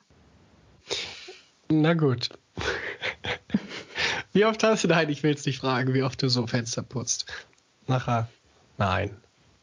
Na 1.68 1.94
gut. 1.94 2.30
Wie 4.32 4.44
oft 4.44 4.62
hast 4.62 4.84
du, 4.84 4.88
nein, 4.88 5.08
ich 5.08 5.22
will 5.22 5.34
es 5.34 5.44
nicht 5.44 5.58
fragen, 5.58 5.92
wie 5.94 6.02
oft 6.02 6.22
du 6.22 6.28
so 6.28 6.46
Fenster 6.46 6.82
putzt. 6.82 7.26
Nachher, 7.86 8.28
nein. 8.78 9.16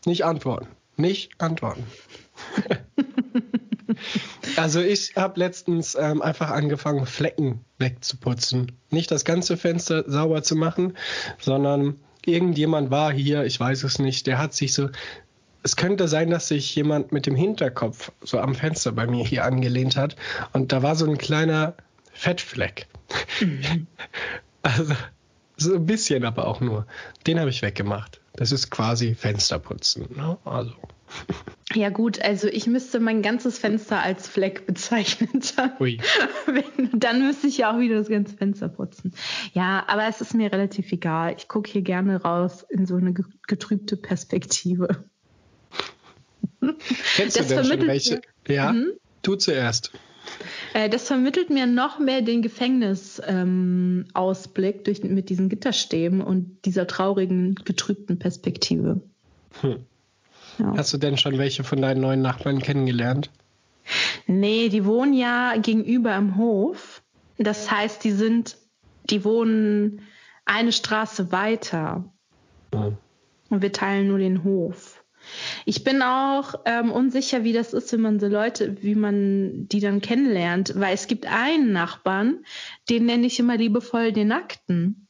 Nicht 0.05 0.25
antworten. 0.25 0.67
Nicht 0.97 1.31
antworten. 1.39 1.83
also 4.57 4.81
ich 4.81 5.15
habe 5.15 5.39
letztens 5.39 5.95
ähm, 5.95 6.21
einfach 6.21 6.49
angefangen, 6.49 7.05
Flecken 7.05 7.63
wegzuputzen. 7.77 8.73
Nicht 8.89 9.11
das 9.11 9.23
ganze 9.23 9.57
Fenster 9.57 10.03
sauber 10.09 10.43
zu 10.43 10.55
machen, 10.55 10.97
sondern 11.39 11.99
irgendjemand 12.25 12.91
war 12.91 13.13
hier, 13.13 13.45
ich 13.45 13.59
weiß 13.59 13.83
es 13.83 13.99
nicht, 13.99 14.27
der 14.27 14.37
hat 14.37 14.53
sich 14.53 14.73
so 14.73 14.89
es 15.63 15.75
könnte 15.75 16.07
sein, 16.07 16.29
dass 16.29 16.47
sich 16.47 16.73
jemand 16.75 17.11
mit 17.11 17.25
dem 17.25 17.35
Hinterkopf 17.35 18.13
so 18.21 18.39
am 18.39 18.55
Fenster 18.55 18.93
bei 18.93 19.05
mir 19.05 19.25
hier 19.25 19.43
angelehnt 19.43 19.97
hat 19.97 20.15
und 20.53 20.71
da 20.71 20.81
war 20.81 20.95
so 20.95 21.05
ein 21.05 21.17
kleiner 21.17 21.73
Fettfleck. 22.13 22.87
Mhm. 23.41 23.87
Also 24.67 24.93
so 25.55 25.75
ein 25.75 25.85
bisschen, 25.85 26.25
aber 26.25 26.45
auch 26.45 26.59
nur. 26.59 26.85
Den 27.25 27.39
habe 27.39 27.49
ich 27.49 27.61
weggemacht. 27.61 28.19
Das 28.33 28.51
ist 28.51 28.69
quasi 28.69 29.15
Fensterputzen. 29.15 30.07
Ne? 30.15 30.37
Also. 30.45 30.73
Ja 31.73 31.89
gut, 31.89 32.21
also 32.21 32.47
ich 32.47 32.65
müsste 32.65 33.01
mein 33.01 33.21
ganzes 33.21 33.59
Fenster 33.59 34.01
als 34.01 34.25
Fleck 34.27 34.65
bezeichnen. 34.65 35.41
Ui. 35.81 35.99
Dann 36.93 37.27
müsste 37.27 37.47
ich 37.47 37.57
ja 37.57 37.73
auch 37.73 37.79
wieder 37.79 37.95
das 37.95 38.07
ganze 38.07 38.37
Fenster 38.37 38.69
putzen. 38.69 39.13
Ja, 39.53 39.83
aber 39.87 40.07
es 40.07 40.21
ist 40.21 40.33
mir 40.33 40.51
relativ 40.51 40.89
egal. 40.93 41.35
Ich 41.37 41.49
gucke 41.49 41.69
hier 41.69 41.81
gerne 41.81 42.21
raus 42.21 42.65
in 42.69 42.85
so 42.85 42.95
eine 42.95 43.13
getrübte 43.13 43.97
Perspektive. 43.97 45.09
Kennst 47.15 47.37
das 47.37 47.49
du 47.49 47.55
denn 47.55 47.65
schon 47.65 47.87
welche? 47.87 48.21
Ja, 48.47 48.71
mhm. 48.71 48.93
du 49.21 49.35
zuerst. 49.35 49.91
Äh, 50.73 50.89
das 50.89 51.07
vermittelt 51.07 51.49
mir 51.49 51.65
noch 51.65 51.99
mehr 51.99 52.21
den 52.21 52.41
Gefängnisausblick 52.41 54.87
ähm, 54.87 55.15
mit 55.15 55.29
diesen 55.29 55.49
Gitterstäben 55.49 56.21
und 56.21 56.65
dieser 56.65 56.87
traurigen, 56.87 57.55
getrübten 57.55 58.19
Perspektive. 58.19 59.01
Hm. 59.61 59.85
Ja. 60.59 60.73
Hast 60.75 60.93
du 60.93 60.97
denn 60.97 61.17
schon 61.17 61.37
welche 61.37 61.63
von 61.63 61.81
deinen 61.81 62.01
neuen 62.01 62.21
Nachbarn 62.21 62.59
kennengelernt? 62.59 63.31
Nee, 64.25 64.69
die 64.69 64.85
wohnen 64.85 65.13
ja 65.13 65.55
gegenüber 65.57 66.15
im 66.15 66.37
Hof. 66.37 67.03
Das 67.37 67.71
heißt, 67.71 68.03
die 68.03 68.11
sind, 68.11 68.57
die 69.09 69.23
wohnen 69.23 70.01
eine 70.45 70.71
Straße 70.71 71.31
weiter. 71.31 72.05
Hm. 72.73 72.97
Und 73.49 73.61
wir 73.61 73.71
teilen 73.71 74.07
nur 74.07 74.19
den 74.19 74.43
Hof. 74.43 74.96
Ich 75.65 75.83
bin 75.83 76.01
auch 76.01 76.55
ähm, 76.65 76.91
unsicher, 76.91 77.43
wie 77.43 77.53
das 77.53 77.73
ist, 77.73 77.91
wenn 77.93 78.01
man 78.01 78.19
so 78.19 78.27
Leute, 78.27 78.77
wie 78.81 78.95
man 78.95 79.67
die 79.67 79.79
dann 79.79 80.01
kennenlernt, 80.01 80.73
weil 80.75 80.93
es 80.93 81.07
gibt 81.07 81.25
einen 81.25 81.71
Nachbarn, 81.71 82.45
den 82.89 83.05
nenne 83.05 83.27
ich 83.27 83.39
immer 83.39 83.57
liebevoll 83.57 84.11
den 84.11 84.29
Nackten. 84.29 85.07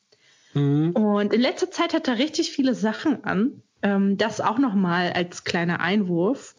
Mhm. 0.53 0.91
Und 0.91 1.33
in 1.33 1.41
letzter 1.41 1.71
Zeit 1.71 1.93
hat 1.93 2.07
er 2.07 2.17
richtig 2.17 2.51
viele 2.51 2.75
Sachen 2.75 3.23
an. 3.23 3.61
Ähm, 3.81 4.17
das 4.17 4.41
auch 4.41 4.57
nochmal 4.57 5.13
als 5.13 5.43
kleiner 5.43 5.79
Einwurf. 5.79 6.55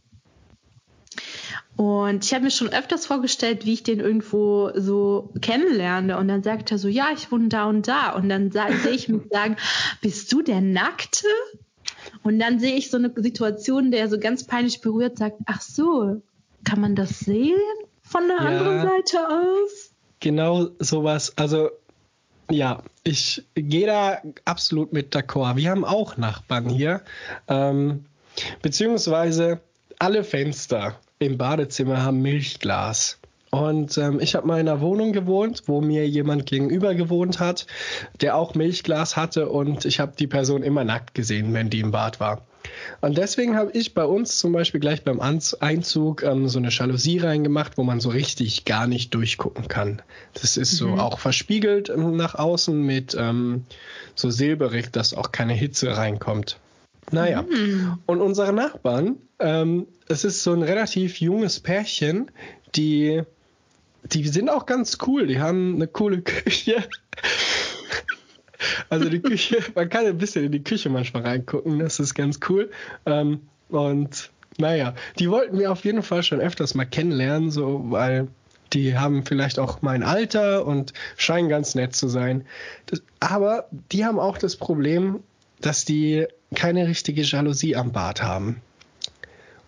Und 1.76 2.24
ich 2.24 2.34
habe 2.34 2.44
mir 2.44 2.50
schon 2.50 2.70
öfters 2.70 3.06
vorgestellt, 3.06 3.64
wie 3.64 3.74
ich 3.74 3.84
den 3.84 4.00
irgendwo 4.00 4.72
so 4.74 5.32
kennenlerne. 5.40 6.18
Und 6.18 6.26
dann 6.26 6.42
sagt 6.42 6.72
er 6.72 6.78
so, 6.78 6.88
ja, 6.88 7.10
ich 7.14 7.30
wohne 7.30 7.48
da 7.48 7.66
und 7.66 7.86
da. 7.86 8.14
Und 8.14 8.28
dann 8.28 8.50
sehe 8.50 8.90
ich 8.90 9.08
mich 9.08 9.22
sagen, 9.30 9.56
bist 10.00 10.32
du 10.32 10.42
der 10.42 10.60
Nackte? 10.60 11.28
Und 12.22 12.38
dann 12.38 12.58
sehe 12.58 12.74
ich 12.74 12.90
so 12.90 12.96
eine 12.96 13.12
Situation, 13.16 13.90
der 13.90 14.08
so 14.08 14.18
ganz 14.18 14.44
peinlich 14.44 14.80
berührt 14.80 15.18
sagt, 15.18 15.36
ach 15.46 15.60
so, 15.60 16.22
kann 16.64 16.80
man 16.80 16.94
das 16.94 17.20
sehen 17.20 17.58
von 18.02 18.26
der 18.28 18.38
ja, 18.38 18.44
anderen 18.44 18.82
Seite 18.82 19.28
aus? 19.28 19.90
Genau 20.20 20.68
sowas. 20.78 21.32
Also 21.36 21.70
ja, 22.50 22.82
ich 23.04 23.44
gehe 23.54 23.86
da 23.86 24.22
absolut 24.44 24.92
mit 24.92 25.14
d'accord. 25.14 25.56
Wir 25.56 25.70
haben 25.70 25.84
auch 25.84 26.16
Nachbarn 26.16 26.68
hier, 26.68 27.02
ähm, 27.46 28.06
beziehungsweise 28.62 29.60
alle 29.98 30.24
Fenster 30.24 30.98
im 31.18 31.36
Badezimmer 31.36 32.02
haben 32.02 32.22
Milchglas. 32.22 33.18
Und 33.50 33.96
ähm, 33.96 34.20
ich 34.20 34.34
habe 34.34 34.46
mal 34.46 34.60
in 34.60 34.68
einer 34.68 34.80
Wohnung 34.80 35.12
gewohnt, 35.12 35.62
wo 35.66 35.80
mir 35.80 36.06
jemand 36.06 36.46
gegenüber 36.46 36.94
gewohnt 36.94 37.40
hat, 37.40 37.66
der 38.20 38.36
auch 38.36 38.54
Milchglas 38.54 39.16
hatte 39.16 39.48
und 39.48 39.84
ich 39.84 40.00
habe 40.00 40.12
die 40.18 40.26
Person 40.26 40.62
immer 40.62 40.84
nackt 40.84 41.14
gesehen, 41.14 41.54
wenn 41.54 41.70
die 41.70 41.80
im 41.80 41.90
Bad 41.90 42.20
war. 42.20 42.46
Und 43.00 43.16
deswegen 43.16 43.56
habe 43.56 43.70
ich 43.72 43.94
bei 43.94 44.04
uns 44.04 44.38
zum 44.38 44.52
Beispiel 44.52 44.80
gleich 44.80 45.02
beim 45.02 45.20
Einzug 45.20 46.22
ähm, 46.22 46.48
so 46.48 46.58
eine 46.58 46.68
Jalousie 46.68 47.18
reingemacht, 47.18 47.78
wo 47.78 47.84
man 47.84 48.00
so 48.00 48.10
richtig 48.10 48.64
gar 48.66 48.86
nicht 48.86 49.14
durchgucken 49.14 49.68
kann. 49.68 50.02
Das 50.34 50.56
ist 50.56 50.76
so 50.76 50.88
mhm. 50.88 51.00
auch 51.00 51.18
verspiegelt 51.18 51.88
ähm, 51.88 52.16
nach 52.16 52.34
außen 52.34 52.78
mit 52.80 53.16
ähm, 53.18 53.64
so 54.14 54.30
silberig, 54.30 54.92
dass 54.92 55.14
auch 55.14 55.32
keine 55.32 55.54
Hitze 55.54 55.96
reinkommt. 55.96 56.58
Naja, 57.10 57.42
mhm. 57.42 57.98
und 58.04 58.20
unsere 58.20 58.52
Nachbarn, 58.52 59.16
ähm, 59.38 59.86
es 60.08 60.24
ist 60.24 60.42
so 60.42 60.52
ein 60.52 60.62
relativ 60.62 61.20
junges 61.20 61.60
Pärchen, 61.60 62.30
die 62.74 63.22
die 64.12 64.26
sind 64.28 64.50
auch 64.50 64.66
ganz 64.66 64.98
cool. 65.06 65.26
Die 65.26 65.40
haben 65.40 65.76
eine 65.76 65.86
coole 65.86 66.22
Küche. 66.22 66.84
Also 68.88 69.08
die 69.08 69.20
Küche, 69.20 69.58
man 69.74 69.88
kann 69.88 70.06
ein 70.06 70.18
bisschen 70.18 70.44
in 70.44 70.52
die 70.52 70.62
Küche 70.62 70.88
manchmal 70.90 71.22
reingucken, 71.22 71.78
das 71.78 72.00
ist 72.00 72.14
ganz 72.14 72.40
cool. 72.48 72.70
Ähm, 73.06 73.42
und 73.68 74.30
naja, 74.56 74.94
die 75.18 75.30
wollten 75.30 75.58
wir 75.58 75.70
auf 75.70 75.84
jeden 75.84 76.02
Fall 76.02 76.22
schon 76.22 76.40
öfters 76.40 76.74
mal 76.74 76.84
kennenlernen, 76.84 77.50
so, 77.50 77.84
weil 77.90 78.28
die 78.72 78.98
haben 78.98 79.24
vielleicht 79.24 79.58
auch 79.58 79.80
mein 79.82 80.02
Alter 80.02 80.66
und 80.66 80.92
scheinen 81.16 81.48
ganz 81.48 81.74
nett 81.74 81.94
zu 81.94 82.08
sein. 82.08 82.44
Das, 82.86 83.02
aber 83.20 83.68
die 83.92 84.04
haben 84.04 84.18
auch 84.18 84.38
das 84.38 84.56
Problem, 84.56 85.20
dass 85.60 85.84
die 85.84 86.26
keine 86.54 86.86
richtige 86.86 87.22
Jalousie 87.22 87.76
am 87.76 87.92
Bad 87.92 88.22
haben. 88.22 88.60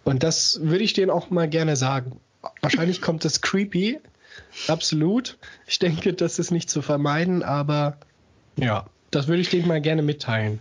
Und 0.04 0.22
das 0.22 0.60
würde 0.62 0.84
ich 0.84 0.92
denen 0.92 1.10
auch 1.10 1.30
mal 1.30 1.48
gerne 1.48 1.76
sagen. 1.76 2.20
Wahrscheinlich 2.62 3.00
kommt 3.00 3.24
das 3.24 3.42
creepy, 3.42 4.00
Absolut. 4.68 5.38
Ich 5.66 5.78
denke, 5.78 6.12
das 6.12 6.38
ist 6.38 6.50
nicht 6.50 6.70
zu 6.70 6.82
vermeiden, 6.82 7.42
aber 7.42 7.98
ja, 8.56 8.86
das 9.10 9.28
würde 9.28 9.42
ich 9.42 9.50
denen 9.50 9.68
mal 9.68 9.80
gerne 9.80 10.02
mitteilen. 10.02 10.60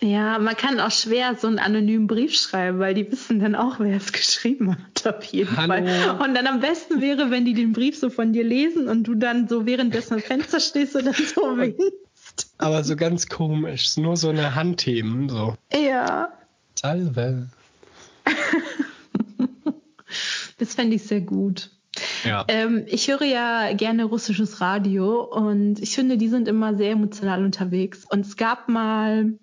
Ja, 0.00 0.38
man 0.38 0.56
kann 0.56 0.78
auch 0.78 0.92
schwer 0.92 1.34
so 1.34 1.48
einen 1.48 1.58
anonymen 1.58 2.06
Brief 2.06 2.36
schreiben, 2.36 2.78
weil 2.78 2.94
die 2.94 3.10
wissen 3.10 3.40
dann 3.40 3.56
auch, 3.56 3.80
wer 3.80 3.96
es 3.96 4.12
geschrieben 4.12 4.76
hat, 4.76 5.06
auf 5.06 5.24
jeden 5.24 5.56
Hallo. 5.56 5.86
Fall. 5.86 6.20
Und 6.22 6.34
dann 6.34 6.46
am 6.46 6.60
besten 6.60 7.00
wäre, 7.00 7.30
wenn 7.30 7.44
die 7.44 7.54
den 7.54 7.72
Brief 7.72 7.98
so 7.98 8.10
von 8.10 8.32
dir 8.32 8.44
lesen 8.44 8.88
und 8.88 9.04
du 9.04 9.14
dann 9.14 9.48
so 9.48 9.66
währenddessen 9.66 10.14
am 10.14 10.20
Fenster 10.20 10.60
stehst 10.60 10.94
und 10.94 11.06
dann 11.06 11.14
so 11.14 11.42
winkst. 11.56 12.54
Aber 12.58 12.84
so 12.84 12.94
ganz 12.94 13.28
komisch, 13.28 13.96
nur 13.96 14.16
so 14.16 14.28
eine 14.28 14.54
Handthemen, 14.54 15.28
so. 15.28 15.56
Ja. 15.74 16.32
Salve. 16.76 17.48
das 20.58 20.74
fände 20.74 20.94
ich 20.94 21.02
sehr 21.02 21.22
gut. 21.22 21.70
Ähm, 22.48 22.84
ich 22.86 23.08
höre 23.08 23.24
ja 23.24 23.72
gerne 23.72 24.04
russisches 24.04 24.60
Radio 24.60 25.22
und 25.22 25.80
ich 25.80 25.94
finde, 25.94 26.16
die 26.16 26.28
sind 26.28 26.48
immer 26.48 26.76
sehr 26.76 26.92
emotional 26.92 27.44
unterwegs. 27.44 28.04
Und 28.08 28.20
es 28.20 28.36
gab 28.36 28.68
mal 28.68 29.38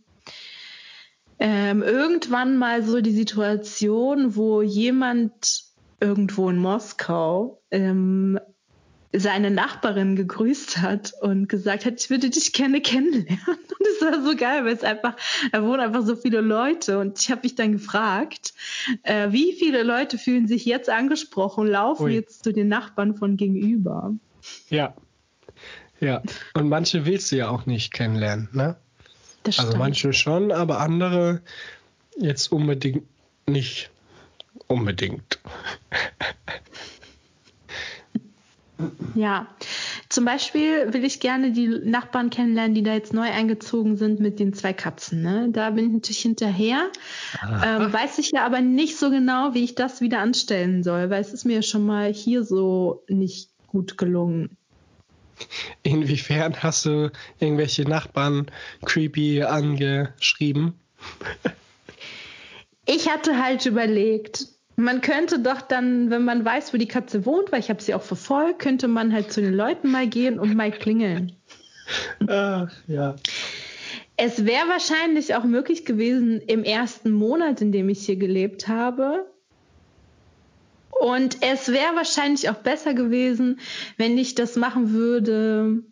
ähm, 1.39 1.83
irgendwann 1.83 2.57
mal 2.57 2.83
so 2.83 3.01
die 3.01 3.15
Situation, 3.15 4.35
wo 4.35 4.61
jemand 4.61 5.63
irgendwo 5.99 6.49
in 6.49 6.57
Moskau 6.57 7.61
ähm, 7.71 8.39
seine 9.17 9.51
Nachbarin 9.51 10.15
gegrüßt 10.15 10.77
hat 10.77 11.13
und 11.21 11.47
gesagt 11.47 11.85
hat, 11.85 11.99
ich 11.99 12.09
würde 12.09 12.29
dich 12.29 12.53
gerne 12.53 12.81
kennenlernen. 12.81 13.39
Und 13.47 13.79
das 13.79 14.13
war 14.13 14.23
so 14.23 14.35
geil, 14.35 14.65
weil 14.65 14.73
es 14.73 14.83
einfach, 14.83 15.15
da 15.51 15.63
wohnen 15.63 15.79
einfach 15.79 16.05
so 16.05 16.15
viele 16.15 16.41
Leute. 16.41 16.99
Und 16.99 17.19
ich 17.19 17.31
habe 17.31 17.41
mich 17.43 17.55
dann 17.55 17.73
gefragt, 17.73 18.53
äh, 19.03 19.31
wie 19.31 19.53
viele 19.53 19.83
Leute 19.83 20.17
fühlen 20.17 20.47
sich 20.47 20.65
jetzt 20.65 20.89
angesprochen 20.89 21.61
und 21.61 21.67
laufen 21.67 22.05
Ui. 22.05 22.13
jetzt 22.13 22.43
zu 22.43 22.51
den 22.51 22.67
Nachbarn 22.67 23.15
von 23.15 23.37
gegenüber. 23.37 24.13
Ja. 24.69 24.93
Ja. 25.99 26.21
Und 26.53 26.69
manche 26.69 27.05
willst 27.05 27.31
du 27.31 27.37
ja 27.37 27.49
auch 27.49 27.65
nicht 27.65 27.93
kennenlernen, 27.93 28.49
ne? 28.51 28.75
Das 29.43 29.59
also 29.59 29.77
manche 29.77 30.11
schon, 30.11 30.51
aber 30.51 30.79
andere 30.79 31.41
jetzt 32.17 32.51
unbedingt 32.51 33.03
nicht 33.47 33.91
unbedingt. 34.67 35.39
Ja, 39.15 39.47
Zum 40.09 40.25
Beispiel 40.25 40.93
will 40.93 41.05
ich 41.05 41.19
gerne 41.19 41.51
die 41.51 41.67
Nachbarn 41.67 42.29
kennenlernen, 42.29 42.75
die 42.75 42.83
da 42.83 42.93
jetzt 42.93 43.13
neu 43.13 43.29
eingezogen 43.29 43.95
sind 43.95 44.19
mit 44.19 44.39
den 44.39 44.53
zwei 44.53 44.73
Katzen. 44.73 45.21
Ne? 45.21 45.49
Da 45.51 45.69
bin 45.71 45.87
ich 45.87 45.93
natürlich 45.93 46.21
hinterher. 46.21 46.91
Ähm, 47.43 47.91
weiß 47.93 48.19
ich 48.19 48.31
ja 48.31 48.45
aber 48.45 48.61
nicht 48.61 48.97
so 48.97 49.09
genau, 49.09 49.53
wie 49.53 49.63
ich 49.63 49.75
das 49.75 50.01
wieder 50.01 50.19
anstellen 50.19 50.83
soll, 50.83 51.09
weil 51.09 51.21
es 51.21 51.33
ist 51.33 51.45
mir 51.45 51.61
schon 51.61 51.85
mal 51.85 52.13
hier 52.13 52.43
so 52.43 53.03
nicht 53.07 53.49
gut 53.67 53.97
gelungen. 53.97 54.57
Inwiefern 55.83 56.55
hast 56.61 56.85
du 56.85 57.11
irgendwelche 57.39 57.83
Nachbarn 57.83 58.47
creepy 58.85 59.43
angeschrieben? 59.43 60.79
Ich 62.85 63.09
hatte 63.09 63.41
halt 63.41 63.65
überlegt, 63.65 64.47
man 64.75 65.01
könnte 65.01 65.39
doch 65.39 65.61
dann, 65.61 66.09
wenn 66.09 66.23
man 66.25 66.43
weiß, 66.43 66.73
wo 66.73 66.77
die 66.77 66.87
Katze 66.87 67.25
wohnt, 67.25 67.51
weil 67.51 67.59
ich 67.59 67.69
habe 67.69 67.81
sie 67.81 67.93
auch 67.93 68.01
verfolgt, 68.01 68.59
könnte 68.59 68.87
man 68.87 69.13
halt 69.13 69.31
zu 69.31 69.41
den 69.41 69.53
Leuten 69.53 69.91
mal 69.91 70.07
gehen 70.07 70.39
und 70.39 70.55
mal 70.55 70.71
klingeln. 70.71 71.33
Ach, 72.27 72.71
ja. 72.87 73.15
Es 74.17 74.45
wäre 74.45 74.67
wahrscheinlich 74.67 75.35
auch 75.35 75.43
möglich 75.43 75.85
gewesen 75.85 76.41
im 76.41 76.63
ersten 76.63 77.11
Monat, 77.11 77.61
in 77.61 77.71
dem 77.71 77.89
ich 77.89 78.05
hier 78.05 78.15
gelebt 78.15 78.67
habe. 78.67 79.25
Und 80.89 81.37
es 81.41 81.67
wäre 81.67 81.95
wahrscheinlich 81.95 82.49
auch 82.49 82.55
besser 82.55 82.93
gewesen, 82.93 83.59
wenn 83.97 84.17
ich 84.17 84.35
das 84.35 84.55
machen 84.55 84.91
würde 84.91 85.83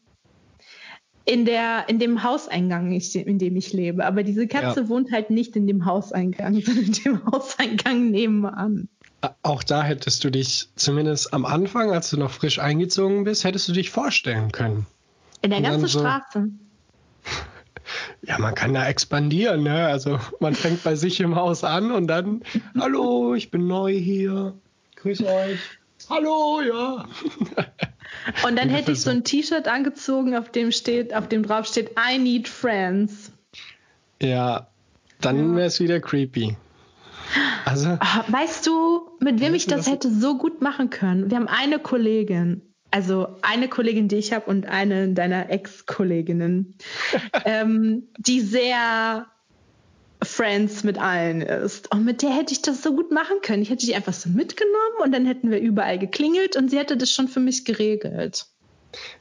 in 1.25 1.45
der 1.45 1.85
in 1.87 1.99
dem 1.99 2.23
Hauseingang, 2.23 2.91
in 2.91 3.39
dem 3.39 3.55
ich 3.55 3.73
lebe. 3.73 4.05
Aber 4.05 4.23
diese 4.23 4.47
Katze 4.47 4.81
ja. 4.81 4.89
wohnt 4.89 5.11
halt 5.11 5.29
nicht 5.29 5.55
in 5.55 5.67
dem 5.67 5.85
Hauseingang, 5.85 6.61
sondern 6.65 6.85
in 6.85 6.93
dem 6.93 7.25
Hauseingang 7.25 8.11
nebenan. 8.11 8.89
Auch 9.41 9.63
da 9.63 9.83
hättest 9.83 10.23
du 10.25 10.31
dich 10.31 10.67
zumindest 10.75 11.33
am 11.33 11.45
Anfang, 11.45 11.91
als 11.91 12.09
du 12.09 12.17
noch 12.17 12.31
frisch 12.31 12.59
eingezogen 12.59 13.23
bist, 13.23 13.45
hättest 13.45 13.69
du 13.69 13.71
dich 13.71 13.89
vorstellen 13.89 14.51
können. 14.51 14.85
In 15.41 15.51
der 15.51 15.61
ganzen 15.61 15.87
so, 15.87 15.99
Straße. 15.99 16.49
Ja, 18.25 18.39
man 18.39 18.55
kann 18.55 18.73
da 18.73 18.87
expandieren, 18.87 19.63
ne? 19.63 19.87
Also 19.87 20.17
man 20.39 20.55
fängt 20.55 20.83
bei 20.83 20.95
sich 20.95 21.19
im 21.19 21.35
Haus 21.35 21.65
an 21.65 21.91
und 21.91 22.07
dann, 22.07 22.41
hallo, 22.79 23.33
ich 23.33 23.51
bin 23.51 23.67
neu 23.67 23.91
hier. 23.91 24.53
Grüß 24.95 25.21
euch. 25.21 25.59
Hallo, 26.09 26.61
ja. 26.61 27.05
Und 28.47 28.57
dann 28.57 28.69
hätte 28.69 28.91
ich 28.91 29.01
so 29.01 29.09
ein 29.09 29.23
T-Shirt 29.23 29.67
angezogen, 29.67 30.35
auf 30.35 30.49
dem 30.49 30.71
steht, 30.71 31.13
auf 31.13 31.27
dem 31.27 31.43
drauf 31.43 31.65
steht, 31.65 31.91
I 31.91 32.17
need 32.17 32.47
friends. 32.47 33.31
Ja, 34.21 34.67
dann 35.21 35.55
wäre 35.55 35.67
es 35.67 35.79
wieder 35.79 35.99
creepy. 35.99 36.55
Also, 37.65 37.97
ah, 37.99 38.25
weißt 38.27 38.67
du, 38.67 39.09
mit 39.19 39.39
wem 39.39 39.53
ich 39.53 39.67
das 39.67 39.89
hätte 39.89 40.11
so 40.11 40.37
gut 40.37 40.61
machen 40.61 40.89
können? 40.89 41.29
Wir 41.29 41.37
haben 41.37 41.47
eine 41.47 41.79
Kollegin, 41.79 42.61
also 42.91 43.37
eine 43.41 43.67
Kollegin, 43.67 44.07
die 44.07 44.17
ich 44.17 44.33
habe 44.33 44.45
und 44.45 44.67
eine 44.67 45.13
deiner 45.13 45.49
Ex-Kolleginnen, 45.49 46.75
ähm, 47.45 48.03
die 48.17 48.41
sehr 48.41 49.27
Friends 50.25 50.83
mit 50.83 50.99
allen 50.99 51.41
ist. 51.41 51.91
Und 51.91 52.05
mit 52.05 52.21
der 52.21 52.31
hätte 52.31 52.53
ich 52.53 52.61
das 52.61 52.81
so 52.81 52.95
gut 52.95 53.11
machen 53.11 53.37
können. 53.41 53.61
Ich 53.61 53.69
hätte 53.69 53.85
die 53.85 53.95
einfach 53.95 54.13
so 54.13 54.29
mitgenommen 54.29 54.97
und 55.03 55.11
dann 55.11 55.25
hätten 55.25 55.51
wir 55.51 55.59
überall 55.59 55.99
geklingelt 55.99 56.55
und 56.55 56.69
sie 56.69 56.77
hätte 56.77 56.97
das 56.97 57.11
schon 57.11 57.27
für 57.27 57.39
mich 57.39 57.65
geregelt. 57.65 58.45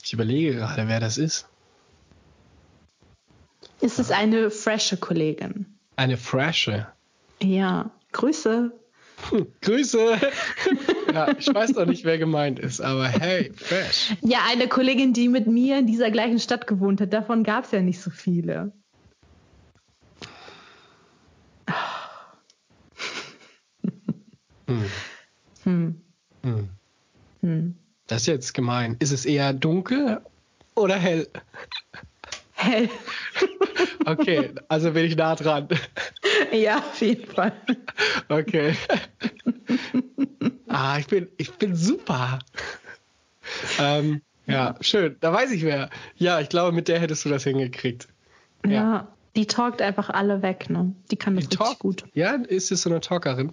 Ich 0.05 0.13
überlege 0.13 0.55
gerade, 0.55 0.89
wer 0.89 1.01
das 1.01 1.19
ist. 1.19 1.49
Ist 3.81 3.99
es 3.99 4.11
eine 4.11 4.51
frische 4.51 4.97
Kollegin? 4.97 5.67
Eine 5.97 6.17
frische? 6.17 6.87
Ja. 7.43 7.91
Grüße. 8.13 8.71
Hm, 9.31 9.47
Grüße. 9.61 10.19
ja, 11.15 11.37
ich 11.39 11.53
weiß 11.53 11.71
noch 11.71 11.87
nicht, 11.87 12.05
wer 12.05 12.19
gemeint 12.19 12.59
ist, 12.59 12.81
aber 12.81 13.09
hey, 13.09 13.53
fresh. 13.55 14.15
Ja, 14.21 14.41
eine 14.51 14.69
Kollegin, 14.69 15.13
die 15.13 15.29
mit 15.29 15.47
mir 15.47 15.79
in 15.79 15.87
dieser 15.87 16.11
gleichen 16.11 16.39
Stadt 16.39 16.67
gewohnt 16.67 17.01
hat. 17.01 17.13
Davon 17.13 17.45
gab 17.45 17.65
es 17.65 17.73
ja 17.73 17.81
nicht 17.81 18.01
so 18.01 18.11
viele. 18.11 18.73
Hm. 24.73 24.91
Hm. 25.65 26.03
Hm. 26.43 26.69
Hm. 27.43 27.75
Das 28.07 28.23
ist 28.23 28.27
jetzt 28.27 28.55
gemein. 28.55 28.97
Ist 28.99 29.13
es 29.13 29.27
eher 29.27 29.53
dunkel 29.53 30.21
oder 30.75 30.97
hell? 30.97 31.29
Hell. 32.55 32.89
Okay, 34.05 34.51
also 34.69 34.93
bin 34.93 35.05
ich 35.05 35.17
nah 35.17 35.37
dran. 35.37 35.69
Ja, 36.53 36.79
auf 36.79 37.01
jeden 37.01 37.27
Fall. 37.27 37.53
Okay. 38.29 38.75
Ah, 40.69 40.99
ich 40.99 41.07
bin, 41.07 41.29
ich 41.37 41.53
bin 41.53 41.77
super. 41.77 42.39
Ähm, 43.79 44.23
ja, 44.47 44.75
schön. 44.81 45.17
Da 45.21 45.33
weiß 45.33 45.51
ich 45.53 45.63
wer. 45.65 45.91
Ja, 46.17 46.41
ich 46.41 46.49
glaube, 46.49 46.73
mit 46.75 46.89
der 46.89 46.99
hättest 46.99 47.25
du 47.25 47.29
das 47.29 47.45
hingekriegt. 47.45 48.09
Ja, 48.65 48.71
ja 48.73 49.09
die 49.37 49.47
talkt 49.47 49.83
einfach 49.83 50.09
alle 50.11 50.43
weg, 50.43 50.71
ne? 50.71 50.95
Die 51.11 51.17
kann 51.17 51.37
das 51.37 51.45
die 51.45 51.57
richtig 51.57 51.67
talk, 51.67 51.79
gut. 51.79 52.05
Ja, 52.15 52.35
ist 52.35 52.73
es 52.73 52.83
so 52.83 52.91
eine 52.91 53.01
Talkerin? 53.01 53.53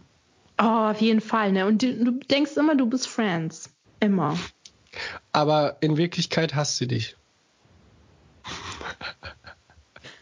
Oh, 0.61 0.89
auf 0.91 0.99
jeden 0.99 1.21
Fall, 1.21 1.53
ne? 1.53 1.65
Und 1.65 1.81
du, 1.81 2.03
du 2.03 2.11
denkst 2.11 2.57
immer, 2.57 2.75
du 2.75 2.85
bist 2.85 3.07
Friends. 3.07 3.69
Immer. 4.01 4.37
Aber 5.31 5.77
in 5.81 5.95
Wirklichkeit 5.97 6.53
hasst 6.53 6.77
sie 6.77 6.87
dich. 6.87 7.15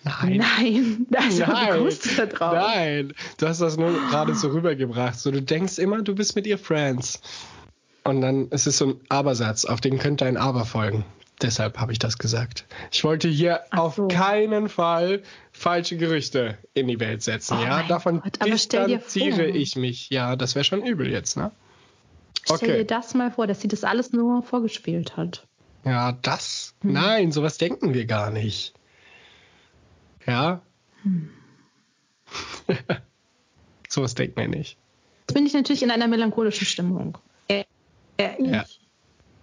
Nein. 0.03 0.37
Nein, 0.37 1.07
also, 1.17 1.45
Nein. 1.45 1.83
du 1.83 2.15
da 2.15 2.25
drauf. 2.27 2.53
Nein, 2.53 3.13
du 3.37 3.47
hast 3.47 3.61
das 3.61 3.77
nur 3.77 3.91
gerade 4.09 4.35
so 4.35 4.49
rübergebracht. 4.49 5.19
So, 5.19 5.31
du 5.31 5.41
denkst 5.41 5.79
immer, 5.79 6.01
du 6.01 6.15
bist 6.15 6.35
mit 6.35 6.47
ihr 6.47 6.57
Friends. 6.57 7.19
Und 8.03 8.21
dann 8.21 8.47
ist 8.49 8.67
es 8.67 8.77
so 8.77 8.87
ein 8.87 9.01
Abersatz, 9.09 9.65
auf 9.65 9.81
den 9.81 9.97
könnte 9.97 10.25
ein 10.25 10.37
Aber 10.37 10.65
folgen. 10.65 11.03
Deshalb 11.41 11.77
habe 11.77 11.91
ich 11.91 11.99
das 11.99 12.17
gesagt. 12.17 12.65
Ich 12.91 13.03
wollte 13.03 13.27
hier 13.27 13.61
so. 13.71 13.77
auf 13.77 14.01
keinen 14.09 14.69
Fall 14.69 15.21
falsche 15.51 15.95
Gerüchte 15.97 16.57
in 16.73 16.87
die 16.87 16.99
Welt 16.99 17.21
setzen. 17.21 17.57
Oh 17.59 17.63
ja, 17.63 17.83
davon 17.83 18.21
Gott, 18.21 18.43
distanziere 18.43 19.45
ich 19.45 19.75
mich. 19.75 20.09
Ja, 20.09 20.35
das 20.35 20.55
wäre 20.55 20.63
schon 20.63 20.83
übel 20.83 21.09
jetzt, 21.11 21.37
ne? 21.37 21.51
Okay. 22.49 22.57
Stell 22.57 22.77
dir 22.77 22.85
das 22.85 23.13
mal 23.13 23.29
vor, 23.29 23.45
dass 23.45 23.61
sie 23.61 23.67
das 23.67 23.83
alles 23.83 24.13
nur 24.13 24.41
vorgespielt 24.41 25.15
hat. 25.15 25.45
Ja, 25.83 26.13
das? 26.13 26.75
Hm. 26.81 26.93
Nein, 26.93 27.31
sowas 27.31 27.57
denken 27.57 27.93
wir 27.93 28.05
gar 28.05 28.31
nicht. 28.31 28.73
Ja? 30.25 30.61
Hm. 31.03 31.29
sowas 33.89 34.15
denkt 34.15 34.37
man 34.37 34.49
nicht. 34.49 34.77
Jetzt 35.21 35.33
bin 35.33 35.45
ich 35.45 35.53
natürlich 35.53 35.83
in 35.83 35.91
einer 35.91 36.07
melancholischen 36.07 36.65
Stimmung. 36.65 37.17
Äh, 37.47 37.65
äh, 38.17 38.43
ja. 38.43 38.65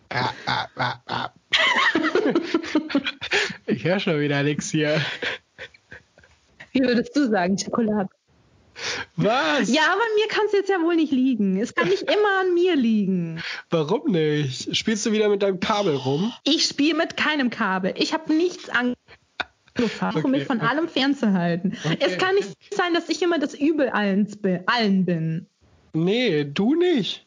Ah, 0.09 0.31
ah, 0.47 0.69
ah, 0.77 0.95
ah. 1.07 1.31
ich 3.67 3.85
höre 3.85 4.01
schon 4.01 4.21
wieder 4.21 4.43
nichts 4.43 4.71
hier. 4.71 5.01
Wie 6.73 6.81
würdest 6.81 7.15
du 7.17 7.29
sagen, 7.29 7.59
Schokolade? 7.59 8.09
Was? 9.17 9.73
Ja, 9.73 9.83
aber 9.93 10.03
mir 10.17 10.29
kann 10.29 10.47
es 10.47 10.53
jetzt 10.53 10.69
ja 10.69 10.81
wohl 10.83 10.97
nicht 10.97 11.13
liegen. 11.13 11.61
Es 11.61 11.75
kann 11.75 11.89
nicht 11.89 12.03
immer 12.03 12.41
an 12.41 12.55
mir 12.55 12.75
liegen. 12.75 13.41
Warum 13.71 14.11
nicht? 14.11 14.77
Spielst 14.77 15.07
du 15.07 15.13
wieder 15.13 15.29
mit 15.29 15.43
deinem 15.43 15.61
Kabel 15.61 15.95
rum? 15.95 16.33
Ich 16.43 16.67
spiele 16.67 16.97
mit 16.97 17.17
keinem 17.17 17.51
Kabel. 17.51 17.95
Ich 17.97 18.13
habe 18.13 18.35
nichts 18.35 18.69
angefangen, 18.69 20.17
okay. 20.17 20.23
um 20.25 20.31
mich 20.33 20.45
von 20.45 20.61
allem 20.61 20.89
fernzuhalten. 20.89 21.79
Okay. 21.85 21.99
Es 22.01 22.19
kann 22.19 22.35
nicht 22.35 22.51
sein, 22.75 22.95
dass 22.95 23.09
ich 23.09 23.23
immer 23.23 23.39
das 23.39 23.55
Übel 23.55 23.91
allen 23.91 24.27
bin. 25.05 25.47
Nee, 25.93 26.45
du 26.45 26.75
nicht. 26.75 27.25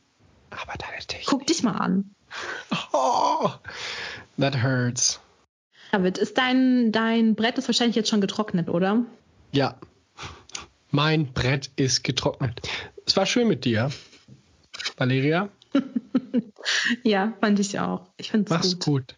Aber 0.50 0.74
deine 0.78 1.00
Technik. 1.00 1.28
Guck 1.28 1.48
dich 1.48 1.64
mal 1.64 1.78
an. 1.78 2.14
Oh, 2.94 3.52
that 4.38 4.62
hurts. 4.62 5.20
David, 5.92 6.18
ist 6.18 6.38
dein, 6.38 6.92
dein 6.92 7.36
Brett 7.36 7.58
ist 7.58 7.68
wahrscheinlich 7.68 7.96
jetzt 7.96 8.10
schon 8.10 8.22
getrocknet, 8.22 8.70
oder? 8.70 9.06
Ja. 9.52 9.76
Mein 10.92 11.32
Brett 11.34 11.72
ist 11.76 12.04
getrocknet. 12.04 12.62
Es 13.06 13.16
war 13.16 13.26
schön 13.26 13.48
mit 13.48 13.66
dir, 13.66 13.92
Valeria. 14.98 15.50
ja, 17.04 17.34
fand 17.40 17.60
ich 17.60 17.80
auch. 17.80 18.10
Ich 18.18 18.32
find's 18.32 18.50
Mach's 18.50 18.74
gut. 18.74 18.84
gut. 18.86 19.16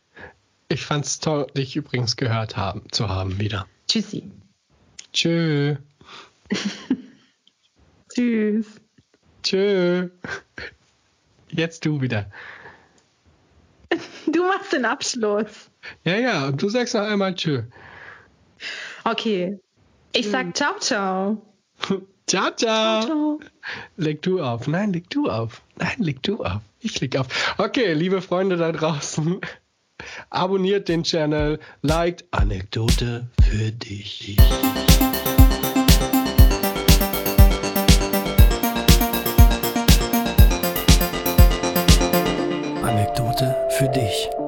Ich 0.68 0.86
fand's 0.86 1.20
toll, 1.20 1.48
dich 1.58 1.76
übrigens 1.76 2.16
gehört 2.16 2.56
haben, 2.56 2.84
zu 2.92 3.10
haben 3.10 3.40
wieder. 3.40 3.66
Tschüssi. 3.88 4.32
Tschö. 5.14 5.76
Tschüss. 8.14 8.68
Tschö. 9.42 10.10
Jetzt 11.50 11.86
du 11.86 12.02
wieder. 12.02 12.32
Du 14.39 14.47
machst 14.47 14.71
den 14.71 14.86
Abschluss. 14.86 15.69
Ja, 16.06 16.15
ja, 16.15 16.47
und 16.47 16.62
du 16.62 16.69
sagst 16.69 16.93
noch 16.93 17.02
einmal 17.02 17.36
Tschö. 17.36 17.63
Okay. 19.04 19.60
Ich 20.13 20.30
sag 20.30 20.56
ciao, 20.56 20.80
ciao. 20.80 21.41
ciao, 22.25 22.49
ciao. 22.56 22.56
ciao, 22.56 23.02
ciao. 23.02 23.39
Leg 23.97 24.21
du 24.21 24.41
auf. 24.41 24.65
Nein, 24.65 24.93
leg 24.93 25.10
du 25.10 25.30
auf. 25.30 25.62
Nein, 25.75 25.95
leg 25.97 26.23
du 26.23 26.41
auf. 26.41 26.62
Ich 26.80 27.02
leg 27.02 27.17
auf. 27.17 27.28
Okay, 27.58 27.91
liebe 27.91 28.21
Freunde 28.21 28.56
da 28.56 28.71
draußen, 28.71 29.41
abonniert 30.30 30.88
den 30.88 31.04
Channel, 31.04 31.60
liked 31.82 32.23
Anekdote 32.32 33.28
für 33.43 33.73
dich. 33.73 34.38
Für 43.80 43.88
dich. 43.88 44.38